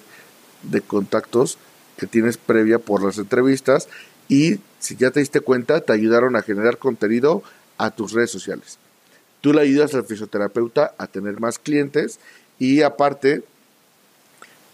de 0.63 0.81
contactos 0.81 1.59
que 1.97 2.07
tienes 2.07 2.37
previa 2.37 2.79
por 2.79 3.03
las 3.03 3.19
entrevistas 3.19 3.89
y 4.29 4.61
si 4.79 4.97
ya 4.97 5.11
te 5.11 5.21
diste 5.21 5.41
cuenta, 5.41 5.81
te 5.81 5.93
ayudaron 5.93 6.37
a 6.37 6.43
generar 6.43 6.79
contenido 6.79 7.43
a 7.79 7.91
tus 7.91 8.13
redes 8.13 8.31
sociales. 8.31 8.79
Tú 9.41 9.53
le 9.53 9.63
ayudas 9.63 9.95
al 9.95 10.05
fisioterapeuta 10.05 10.95
a 10.99 11.07
tener 11.07 11.41
más 11.41 11.59
clientes 11.59 12.19
y 12.59 12.83
aparte, 12.83 13.45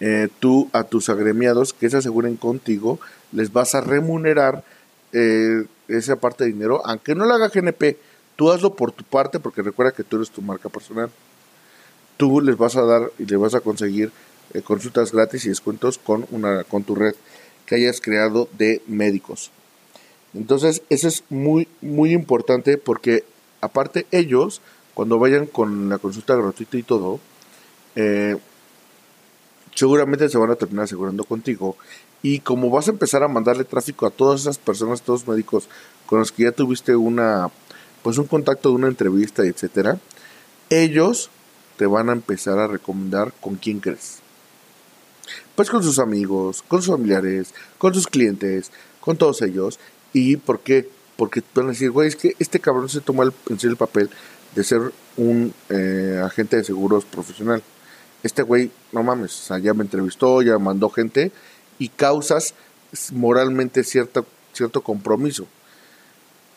eh, 0.01 0.29
tú 0.41 0.71
a 0.73 0.85
tus 0.85 1.09
agremiados 1.09 1.73
que 1.73 1.91
se 1.91 1.99
aseguren 1.99 2.37
contigo, 2.37 2.99
les 3.33 3.53
vas 3.53 3.75
a 3.75 3.81
remunerar 3.81 4.65
eh, 5.13 5.65
esa 5.89 6.17
parte 6.17 6.45
de 6.45 6.53
dinero, 6.53 6.81
aunque 6.87 7.15
no 7.15 7.25
lo 7.27 7.35
haga 7.35 7.49
GNP, 7.49 7.99
tú 8.37 8.51
hazlo 8.51 8.75
por 8.75 8.93
tu 8.93 9.05
parte 9.05 9.41
porque 9.41 9.63
recuerda 9.63 9.93
que 9.93 10.05
tú 10.05 10.17
eres 10.17 10.31
tu 10.31 10.43
marca 10.43 10.69
personal. 10.69 11.11
Tú 12.17 12.41
les 12.41 12.57
vas 12.57 12.77
a 12.77 12.83
dar 12.83 13.11
y 13.19 13.27
les 13.27 13.39
vas 13.39 13.55
a 13.55 13.61
conseguir 13.61 14.13
eh, 14.55 14.63
consultas 14.63 15.13
gratis 15.13 15.45
y 15.47 15.49
descuentos 15.49 15.99
con, 15.99 16.27
una, 16.31 16.65
con 16.65 16.85
tu 16.85 16.95
red 16.95 17.15
que 17.67 17.77
hayas 17.77 18.01
creado 18.01 18.49
de 18.59 18.83
médicos. 18.87 19.51
Entonces, 20.35 20.83
eso 20.89 21.09
es 21.09 21.25
muy, 21.29 21.69
muy 21.81 22.13
importante 22.13 22.79
porque 22.79 23.25
aparte 23.61 24.07
ellos, 24.11 24.61
cuando 24.95 25.19
vayan 25.19 25.47
con 25.47 25.89
la 25.89 25.99
consulta 25.99 26.35
gratuita 26.35 26.77
y 26.77 26.83
todo, 26.83 27.21
eh, 27.97 28.37
seguramente 29.75 30.29
se 30.29 30.39
van 30.39 30.51
a 30.51 30.57
terminar 30.57 30.85
asegurando 30.85 31.25
contigo. 31.25 31.77
Y 32.23 32.41
como 32.41 32.71
vas 32.71 32.89
a 32.89 32.93
empezar 32.93 33.23
a 33.23 33.29
mandarle 33.29 33.65
tráfico 33.65 34.07
a 34.07 34.11
todas 34.11 34.43
esas 34.43 34.59
personas, 34.59 35.03
todos 35.03 35.21
los 35.21 35.35
médicos 35.35 35.69
con 36.07 36.21
los 36.21 36.31
que 36.31 36.45
ya 36.45 36.53
tuviste 36.53 36.95
una, 36.95 37.51
pues 38.03 38.19
un 38.19 38.27
contacto 38.27 38.69
de 38.69 38.77
una 38.77 38.89
entrevista, 38.89 39.45
etcétera, 39.45 39.99
ellos 40.71 41.31
te 41.77 41.87
van 41.87 42.09
a 42.11 42.13
empezar 42.13 42.59
a 42.59 42.69
recomendar 42.69 43.33
con 43.41 43.57
quién 43.57 43.81
crees. 43.81 44.22
Pues 45.55 45.71
con 45.71 45.83
sus 45.83 45.99
amigos, 45.99 46.63
con 46.67 46.83
sus 46.83 46.95
familiares, 46.95 47.55
con 47.79 47.93
sus 47.95 48.07
clientes, 48.07 48.71
con 49.01 49.17
todos 49.17 49.43
ellos. 49.43 49.79
¿Y 50.13 50.37
por 50.37 50.61
qué? 50.61 50.89
porque 51.17 51.43
van 51.55 51.67
a 51.67 51.69
decir, 51.69 51.91
güey, 51.91 52.09
es 52.09 52.17
que 52.17 52.35
este 52.39 52.61
cabrón 52.61 52.89
se 52.89 53.01
tomó 53.01 53.23
el, 53.23 53.33
en 53.49 53.59
serio 53.59 53.73
el 53.73 53.77
papel 53.77 54.11
de 54.55 54.65
ser 54.65 54.93
un 55.17 55.55
eh, 55.69 56.21
agente 56.21 56.57
de 56.57 56.65
seguros 56.65 57.05
profesional. 57.05 57.63
Este 58.25 58.43
güey, 58.43 58.71
no 58.93 59.03
mames, 59.03 59.33
o 59.41 59.45
sea, 59.45 59.59
ya 59.59 59.75
me 59.75 59.85
entrevistó, 59.85 60.43
ya 60.43 60.59
mandó 60.59 60.91
gente 60.91 61.33
y 61.79 61.91
causas 61.91 62.55
moralmente 63.13 63.85
cierto 63.85 64.81
compromiso. 64.83 65.47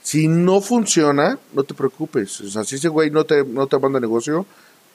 Si 0.01 0.27
no 0.27 0.62
funciona, 0.62 1.39
no 1.53 1.63
te 1.63 1.73
preocupes. 1.73 2.41
O 2.41 2.49
sea, 2.49 2.63
si 2.63 2.75
ese 2.75 2.89
güey 2.89 3.10
no 3.10 3.23
te, 3.23 3.43
no 3.43 3.65
te 3.67 3.79
manda 3.79 3.99
negocio, 3.99 4.45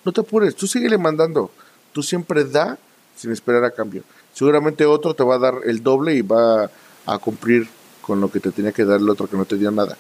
no 0.05 0.13
te 0.13 0.21
apures. 0.21 0.55
Tú 0.55 0.67
síguele 0.67 0.99
mandando. 0.99 1.51
Tú 1.93 2.03
siempre 2.03 2.45
da 2.45 2.79
sin 3.21 3.33
esperar 3.33 3.65
a 3.65 3.71
cambio. 3.71 4.03
Seguramente 4.33 4.87
otro 4.87 5.15
te 5.15 5.23
va 5.23 5.35
a 5.35 5.39
dar 5.39 5.55
el 5.65 5.83
doble 5.83 6.15
y 6.15 6.23
va 6.23 6.71
a 7.05 7.19
cumplir 7.19 7.69
con 8.01 8.21
lo 8.21 8.31
que 8.31 8.41
te 8.41 8.51
tenía 8.51 8.73
que 8.73 8.85
dar 8.85 8.99
el 8.99 9.11
otro 9.11 9.29
que 9.29 9.37
no 9.37 9.45
te 9.45 9.57
dio 9.57 9.71
nada. 9.71 9.99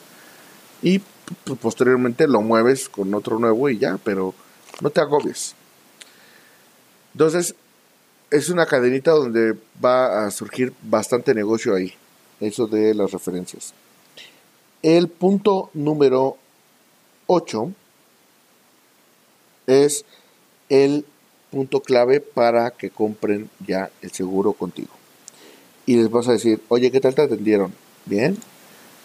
Y 0.80 1.00
pues, 1.44 1.58
posteriormente 1.60 2.26
lo 2.26 2.40
mueves 2.40 2.88
con 2.88 3.12
otro 3.12 3.38
nuevo 3.38 3.68
y 3.68 3.78
ya, 3.78 3.98
pero 4.02 4.34
no 4.80 4.88
te 4.88 5.02
agobies. 5.02 5.54
Entonces, 7.12 7.54
es 8.30 8.48
una 8.48 8.64
cadenita 8.64 9.10
donde 9.10 9.54
va 9.84 10.24
a 10.24 10.30
surgir 10.30 10.72
bastante 10.82 11.34
negocio 11.34 11.74
ahí. 11.74 11.92
Eso 12.40 12.66
de 12.66 12.94
las 12.94 13.12
referencias. 13.12 13.74
El 14.82 15.08
punto 15.08 15.70
número 15.74 16.38
8 17.26 17.72
es 19.66 20.06
el 20.70 21.04
punto 21.50 21.80
clave 21.80 22.20
para 22.20 22.70
que 22.70 22.90
compren 22.90 23.50
ya 23.66 23.90
el 24.02 24.10
seguro 24.12 24.52
contigo. 24.52 24.90
Y 25.86 25.96
les 25.96 26.10
vas 26.10 26.28
a 26.28 26.32
decir, 26.32 26.60
oye, 26.68 26.90
¿qué 26.90 27.00
tal 27.00 27.14
te 27.14 27.22
atendieron? 27.22 27.72
Bien. 28.06 28.36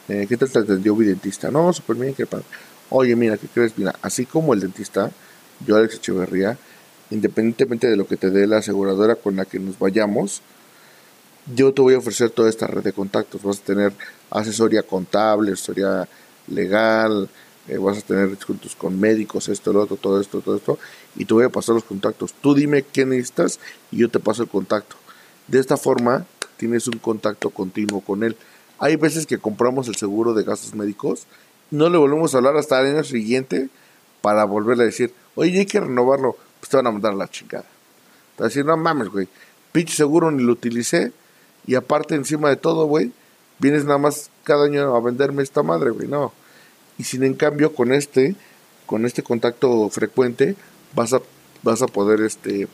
Eh, 0.08 0.26
¿Qué 0.30 0.38
tal 0.38 0.52
te 0.52 0.60
atendió 0.60 0.96
mi 0.96 1.06
dentista? 1.06 1.50
No, 1.50 1.74
súper 1.74 1.96
bien, 1.96 2.14
qué 2.14 2.26
padre. 2.26 2.46
Oye, 2.90 3.16
mira, 3.16 3.38
¿qué 3.38 3.48
crees? 3.48 3.78
Mira, 3.78 3.96
así 4.02 4.26
como 4.26 4.54
el 4.54 4.60
dentista, 4.60 5.12
yo 5.66 5.76
Alex 5.76 5.96
Echeverría, 5.96 6.58
independientemente 7.10 7.88
de 7.88 7.96
lo 7.96 8.08
que 8.08 8.18
te 8.18 8.30
dé 8.30 8.46
la 8.46 8.58
aseguradora 8.58 9.16
con 9.16 9.36
la 9.36 9.46
que 9.46 9.60
nos 9.60 9.80
vayamos, 9.80 10.42
yo 11.56 11.74
te 11.74 11.82
voy 11.82 11.96
a 11.96 12.00
ofrecer 12.00 12.30
toda 12.30 12.50
esta 12.50 12.68
red 12.68 12.84
de 12.84 12.94
contactos. 12.94 13.42
Vas 13.42 13.60
a 13.60 13.64
tener 13.64 13.94
asesoría 14.30 14.84
contable, 14.84 15.54
asesoría 15.54 16.08
legal, 16.48 17.28
eh, 17.68 17.78
vas 17.78 17.98
a 17.98 18.02
tener 18.02 18.30
descuentos 18.30 18.76
con 18.76 19.00
médicos, 19.00 19.50
esto, 19.50 19.74
lo 19.74 19.82
otro, 19.82 19.98
todo 19.98 20.22
esto, 20.22 20.42
todo 20.42 20.56
esto, 20.56 20.80
y 21.16 21.26
te 21.26 21.34
voy 21.34 21.46
a 21.46 21.50
pasar 21.50 21.76
los 21.76 21.84
contactos. 21.84 22.34
Tú 22.34 22.54
dime 22.54 22.84
qué 22.84 23.06
necesitas 23.06 23.60
y 23.92 23.98
yo 23.98 24.10
te 24.10 24.20
paso 24.20 24.44
el 24.44 24.50
contacto. 24.50 24.96
De 25.48 25.60
esta 25.60 25.78
forma 25.78 26.26
tienes 26.58 26.88
un 26.88 27.00
contacto 27.00 27.50
continuo 27.50 28.02
con 28.02 28.24
él. 28.24 28.38
Hay 28.80 28.96
veces 28.96 29.26
que 29.26 29.38
compramos 29.38 29.88
el 29.88 29.96
seguro 29.96 30.34
de 30.34 30.44
gastos 30.44 30.76
médicos, 30.76 31.28
no 31.72 31.90
le 31.90 31.98
volvemos 31.98 32.34
a 32.34 32.38
hablar 32.38 32.58
hasta 32.58 32.80
el 32.82 32.96
año 32.96 33.04
siguiente 33.04 33.70
para 34.22 34.44
volverle 34.46 34.84
a 34.84 34.88
decir, 34.88 35.14
oye, 35.36 35.60
hay 35.60 35.66
que 35.66 35.80
renovarlo, 35.80 36.38
pues 36.60 36.70
te 36.70 36.78
van 36.78 36.88
a 36.88 36.92
mandar 36.92 37.14
la 37.14 37.28
chingada. 37.28 37.64
Te 38.36 38.44
van 38.44 38.46
a 38.46 38.50
decir, 38.50 38.66
no 38.66 38.78
mames, 38.78 39.10
güey, 39.10 39.28
pinche 39.72 39.96
seguro 39.96 40.32
ni 40.32 40.44
lo 40.44 40.54
utilicé, 40.54 41.12
y 41.68 41.76
aparte 41.76 42.16
encima 42.16 42.50
de 42.50 42.58
todo, 42.58 42.86
güey, 42.86 43.12
vienes 43.60 43.86
nada 43.86 43.98
más 43.98 44.30
cada 44.44 44.66
año 44.66 44.96
a 44.96 45.00
venderme 45.00 45.44
esta 45.44 45.64
madre, 45.64 45.90
güey, 45.90 46.08
no. 46.08 46.32
Y 46.98 47.04
sin 47.04 47.24
en 47.24 47.34
cambio 47.34 47.74
con 47.74 47.92
este, 47.92 48.36
con 48.86 49.06
este 49.06 49.24
contacto 49.24 49.90
frecuente, 49.90 50.56
vas 50.94 51.14
a, 51.14 51.22
vas 51.64 51.82
a 51.82 51.88
poder 51.88 52.22
este, 52.22 52.68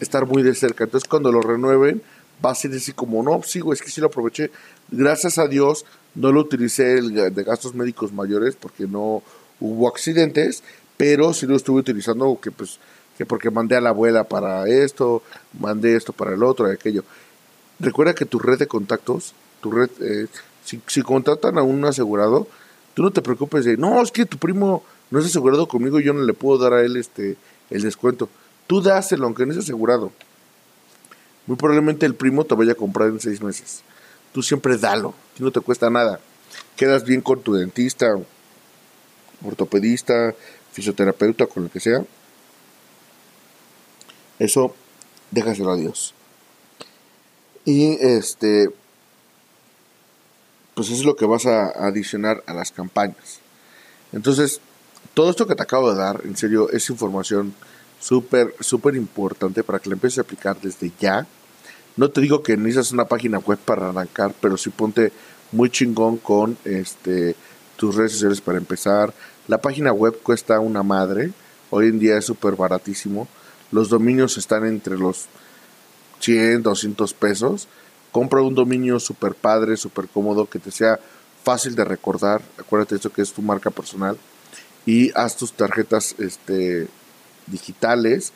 estar 0.00 0.26
muy 0.26 0.42
de 0.42 0.54
cerca. 0.54 0.84
Entonces 0.84 1.08
cuando 1.08 1.32
lo 1.32 1.40
renueven, 1.40 2.02
va 2.44 2.50
a 2.50 2.54
ser 2.54 2.72
así 2.72 2.92
como, 2.92 3.22
no, 3.22 3.40
güey, 3.62 3.74
es 3.74 3.82
que 3.82 3.90
sí 3.90 4.00
lo 4.00 4.08
aproveché. 4.08 4.50
Gracias 4.90 5.38
a 5.38 5.46
Dios 5.46 5.84
no 6.14 6.32
lo 6.32 6.40
utilicé 6.40 6.98
el 6.98 7.14
de 7.34 7.44
gastos 7.44 7.74
médicos 7.74 8.12
mayores 8.12 8.56
porque 8.56 8.86
no 8.86 9.22
hubo 9.60 9.88
accidentes, 9.88 10.62
pero 10.96 11.32
sí 11.32 11.46
lo 11.46 11.56
estuve 11.56 11.80
utilizando 11.80 12.38
que 12.40 12.50
pues 12.50 12.78
que 13.16 13.26
porque 13.26 13.50
mandé 13.50 13.76
a 13.76 13.80
la 13.80 13.90
abuela 13.90 14.24
para 14.24 14.66
esto, 14.68 15.22
mandé 15.58 15.96
esto 15.96 16.12
para 16.12 16.34
el 16.34 16.42
otro, 16.42 16.66
aquello. 16.66 17.04
Recuerda 17.78 18.14
que 18.14 18.24
tu 18.24 18.38
red 18.38 18.58
de 18.58 18.66
contactos, 18.66 19.34
tu 19.60 19.70
red, 19.70 19.90
eh, 20.00 20.26
si, 20.64 20.80
si 20.86 21.02
contratan 21.02 21.58
a 21.58 21.62
un 21.62 21.84
asegurado, 21.84 22.46
tú 22.94 23.02
no 23.02 23.10
te 23.10 23.22
preocupes 23.22 23.64
de, 23.64 23.76
no, 23.76 24.02
es 24.02 24.10
que 24.10 24.26
tu 24.26 24.38
primo 24.38 24.84
no 25.10 25.18
es 25.18 25.26
asegurado 25.26 25.68
conmigo, 25.68 26.00
yo 26.00 26.12
no 26.12 26.22
le 26.22 26.32
puedo 26.32 26.58
dar 26.58 26.72
a 26.74 26.82
él 26.82 26.96
este 26.96 27.36
el 27.70 27.82
descuento. 27.82 28.28
Tú 28.66 28.80
dáselo, 28.80 29.26
aunque 29.26 29.46
no 29.46 29.52
es 29.52 29.58
asegurado. 29.58 30.12
Muy 31.46 31.56
probablemente 31.56 32.06
el 32.06 32.14
primo 32.14 32.44
te 32.44 32.54
vaya 32.54 32.72
a 32.72 32.76
comprar 32.76 33.08
en 33.08 33.20
seis 33.20 33.42
meses. 33.42 33.82
Tú 34.32 34.42
siempre 34.42 34.78
dalo, 34.78 35.14
no 35.38 35.50
te 35.50 35.60
cuesta 35.60 35.90
nada. 35.90 36.20
Quedas 36.76 37.04
bien 37.04 37.20
con 37.20 37.42
tu 37.42 37.54
dentista, 37.54 38.14
ortopedista, 39.44 40.34
fisioterapeuta, 40.72 41.46
con 41.46 41.64
lo 41.64 41.70
que 41.70 41.80
sea. 41.80 42.04
Eso, 44.38 44.74
déjaselo 45.30 45.72
a 45.72 45.76
Dios. 45.76 46.14
Y 47.64 47.96
este, 48.00 48.70
pues 50.74 50.88
eso 50.88 50.96
es 50.96 51.04
lo 51.04 51.16
que 51.16 51.26
vas 51.26 51.46
a 51.46 51.68
adicionar 51.86 52.42
a 52.46 52.54
las 52.54 52.72
campañas. 52.72 53.40
Entonces, 54.12 54.60
todo 55.14 55.30
esto 55.30 55.46
que 55.46 55.54
te 55.54 55.62
acabo 55.62 55.92
de 55.92 55.98
dar, 55.98 56.20
en 56.24 56.36
serio, 56.36 56.70
es 56.70 56.88
información 56.90 57.54
súper, 58.00 58.54
súper 58.60 58.96
importante 58.96 59.62
para 59.62 59.78
que 59.78 59.88
la 59.88 59.94
empieces 59.94 60.18
a 60.18 60.22
aplicar 60.22 60.60
desde 60.60 60.90
ya. 60.98 61.26
No 61.96 62.10
te 62.10 62.20
digo 62.20 62.42
que 62.42 62.56
necesitas 62.56 62.92
una 62.92 63.04
página 63.04 63.38
web 63.38 63.58
para 63.58 63.90
arrancar, 63.90 64.34
pero 64.40 64.56
sí 64.56 64.70
ponte 64.70 65.12
muy 65.52 65.70
chingón 65.70 66.16
con 66.16 66.56
este 66.64 67.36
tus 67.76 67.94
redes 67.94 68.12
sociales 68.12 68.40
para 68.40 68.58
empezar. 68.58 69.12
La 69.48 69.58
página 69.58 69.92
web 69.92 70.18
cuesta 70.22 70.60
una 70.60 70.82
madre. 70.82 71.32
Hoy 71.70 71.88
en 71.88 71.98
día 71.98 72.16
es 72.16 72.24
súper 72.24 72.54
baratísimo. 72.54 73.28
Los 73.70 73.88
dominios 73.88 74.38
están 74.38 74.66
entre 74.66 74.96
los 74.96 75.26
100, 76.20 76.62
200 76.62 77.14
pesos. 77.14 77.68
Compra 78.12 78.42
un 78.42 78.54
dominio 78.54 79.00
súper 79.00 79.34
padre, 79.34 79.76
súper 79.76 80.06
cómodo, 80.06 80.48
que 80.48 80.58
te 80.58 80.70
sea 80.70 81.00
fácil 81.42 81.74
de 81.74 81.84
recordar. 81.84 82.42
Acuérdate 82.58 82.96
eso 82.96 83.10
que 83.10 83.22
es 83.22 83.32
tu 83.32 83.42
marca 83.42 83.70
personal. 83.70 84.16
Y 84.86 85.10
haz 85.14 85.36
tus 85.36 85.52
tarjetas 85.52 86.14
este, 86.18 86.88
digitales. 87.46 88.32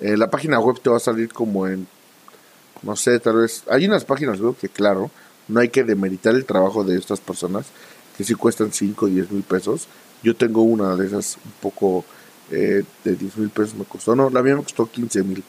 Eh, 0.00 0.16
la 0.16 0.30
página 0.30 0.60
web 0.60 0.80
te 0.80 0.90
va 0.90 0.96
a 0.96 1.00
salir 1.00 1.32
como 1.32 1.66
en, 1.66 1.86
no 2.82 2.96
sé, 2.96 3.18
tal 3.18 3.36
vez... 3.36 3.64
Hay 3.68 3.86
unas 3.86 4.04
páginas 4.04 4.40
web 4.40 4.56
que, 4.56 4.68
claro, 4.68 5.10
no 5.48 5.60
hay 5.60 5.68
que 5.68 5.84
demeritar 5.84 6.34
el 6.34 6.44
trabajo 6.44 6.84
de 6.84 6.98
estas 6.98 7.20
personas, 7.20 7.66
que 8.16 8.24
sí 8.24 8.34
cuestan 8.34 8.72
5 8.72 9.06
o 9.06 9.08
10 9.08 9.30
mil 9.30 9.42
pesos. 9.42 9.88
Yo 10.22 10.36
tengo 10.36 10.62
una 10.62 10.96
de 10.96 11.06
esas 11.06 11.36
un 11.44 11.52
poco 11.60 12.04
eh, 12.50 12.84
de 13.04 13.16
10 13.16 13.38
mil 13.38 13.50
pesos 13.50 13.74
me 13.74 13.84
costó. 13.84 14.14
No, 14.14 14.30
la 14.30 14.42
mía 14.42 14.56
me 14.56 14.62
costó 14.62 14.90
15 14.90 15.22
mil. 15.22 15.42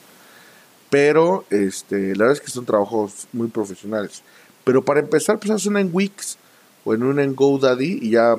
Pero 0.89 1.45
este, 1.49 2.15
la 2.15 2.25
verdad 2.25 2.33
es 2.33 2.41
que 2.41 2.51
son 2.51 2.65
trabajos 2.65 3.27
muy 3.33 3.47
profesionales. 3.47 4.23
Pero 4.63 4.83
para 4.83 4.99
empezar, 4.99 5.39
pues 5.39 5.51
haz 5.51 5.65
una 5.65 5.81
en 5.81 5.89
Wix 5.91 6.37
o 6.85 6.93
en 6.93 7.03
una 7.03 7.23
en 7.23 7.35
GoDaddy 7.35 7.99
y 8.01 8.11
ya 8.11 8.35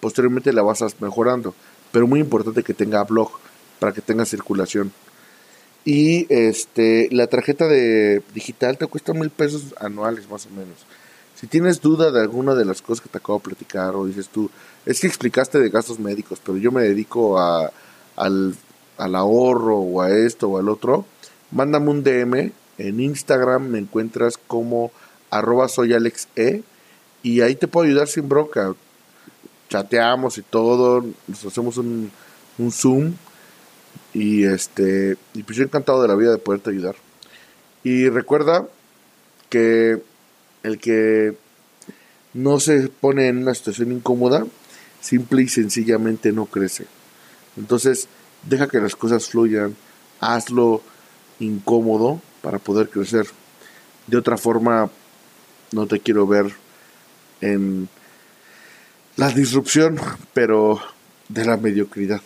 posteriormente 0.00 0.52
la 0.52 0.62
vas 0.62 0.82
mejorando. 1.00 1.54
Pero 1.92 2.06
muy 2.06 2.20
importante 2.20 2.62
que 2.62 2.74
tenga 2.74 3.04
blog 3.04 3.30
para 3.78 3.92
que 3.92 4.00
tenga 4.00 4.24
circulación. 4.24 4.92
Y 5.84 6.26
este, 6.32 7.08
la 7.10 7.26
tarjeta 7.26 7.66
de 7.66 8.22
digital 8.34 8.76
te 8.78 8.86
cuesta 8.86 9.14
mil 9.14 9.30
pesos 9.30 9.74
anuales 9.78 10.28
más 10.30 10.46
o 10.46 10.50
menos. 10.50 10.76
Si 11.34 11.46
tienes 11.46 11.80
duda 11.80 12.10
de 12.10 12.20
alguna 12.20 12.54
de 12.54 12.66
las 12.66 12.82
cosas 12.82 13.00
que 13.00 13.08
te 13.08 13.16
acabo 13.16 13.38
de 13.38 13.44
platicar 13.44 13.96
o 13.96 14.04
dices 14.04 14.28
tú, 14.28 14.50
es 14.84 15.00
que 15.00 15.06
explicaste 15.06 15.58
de 15.58 15.70
gastos 15.70 15.98
médicos, 15.98 16.38
pero 16.44 16.58
yo 16.58 16.70
me 16.70 16.82
dedico 16.82 17.38
a, 17.38 17.72
al, 18.16 18.54
al 18.98 19.14
ahorro 19.14 19.78
o 19.78 20.02
a 20.02 20.10
esto 20.10 20.48
o 20.48 20.58
al 20.58 20.68
otro, 20.68 21.06
mándame 21.50 21.90
un 21.90 22.02
DM. 22.02 22.52
En 22.78 23.00
Instagram 23.00 23.68
me 23.68 23.78
encuentras 23.78 24.38
como 24.38 24.90
arroba 25.30 25.68
soy 25.68 25.92
Alex 25.92 26.28
E 26.36 26.62
y 27.22 27.42
ahí 27.42 27.54
te 27.54 27.68
puedo 27.68 27.86
ayudar 27.86 28.08
sin 28.08 28.28
bronca. 28.28 28.74
Chateamos 29.68 30.38
y 30.38 30.42
todo, 30.42 31.04
nos 31.28 31.44
hacemos 31.44 31.76
un, 31.76 32.10
un 32.58 32.72
Zoom 32.72 33.14
y 34.12 34.44
este 34.44 35.16
y 35.34 35.42
pues 35.44 35.56
yo 35.56 35.64
encantado 35.64 36.02
de 36.02 36.08
la 36.08 36.16
vida 36.16 36.32
de 36.32 36.38
poderte 36.38 36.70
ayudar. 36.70 36.96
Y 37.84 38.08
recuerda 38.08 38.66
que 39.48 40.02
el 40.62 40.78
que 40.78 41.36
no 42.34 42.60
se 42.60 42.88
pone 42.88 43.28
en 43.28 43.38
una 43.38 43.54
situación 43.54 43.92
incómoda, 43.92 44.46
simple 45.00 45.42
y 45.42 45.48
sencillamente 45.48 46.32
no 46.32 46.46
crece. 46.46 46.86
Entonces, 47.56 48.08
deja 48.44 48.68
que 48.68 48.80
las 48.80 48.94
cosas 48.96 49.28
fluyan, 49.28 49.74
hazlo 50.20 50.82
incómodo 51.40 52.20
para 52.42 52.58
poder 52.58 52.88
crecer. 52.88 53.26
De 54.06 54.16
otra 54.16 54.36
forma, 54.36 54.90
no 55.72 55.86
te 55.86 56.00
quiero 56.00 56.26
ver 56.26 56.52
en 57.40 57.88
la 59.16 59.30
disrupción, 59.30 59.98
pero 60.32 60.80
de 61.28 61.44
la 61.44 61.56
mediocridad. 61.56 62.20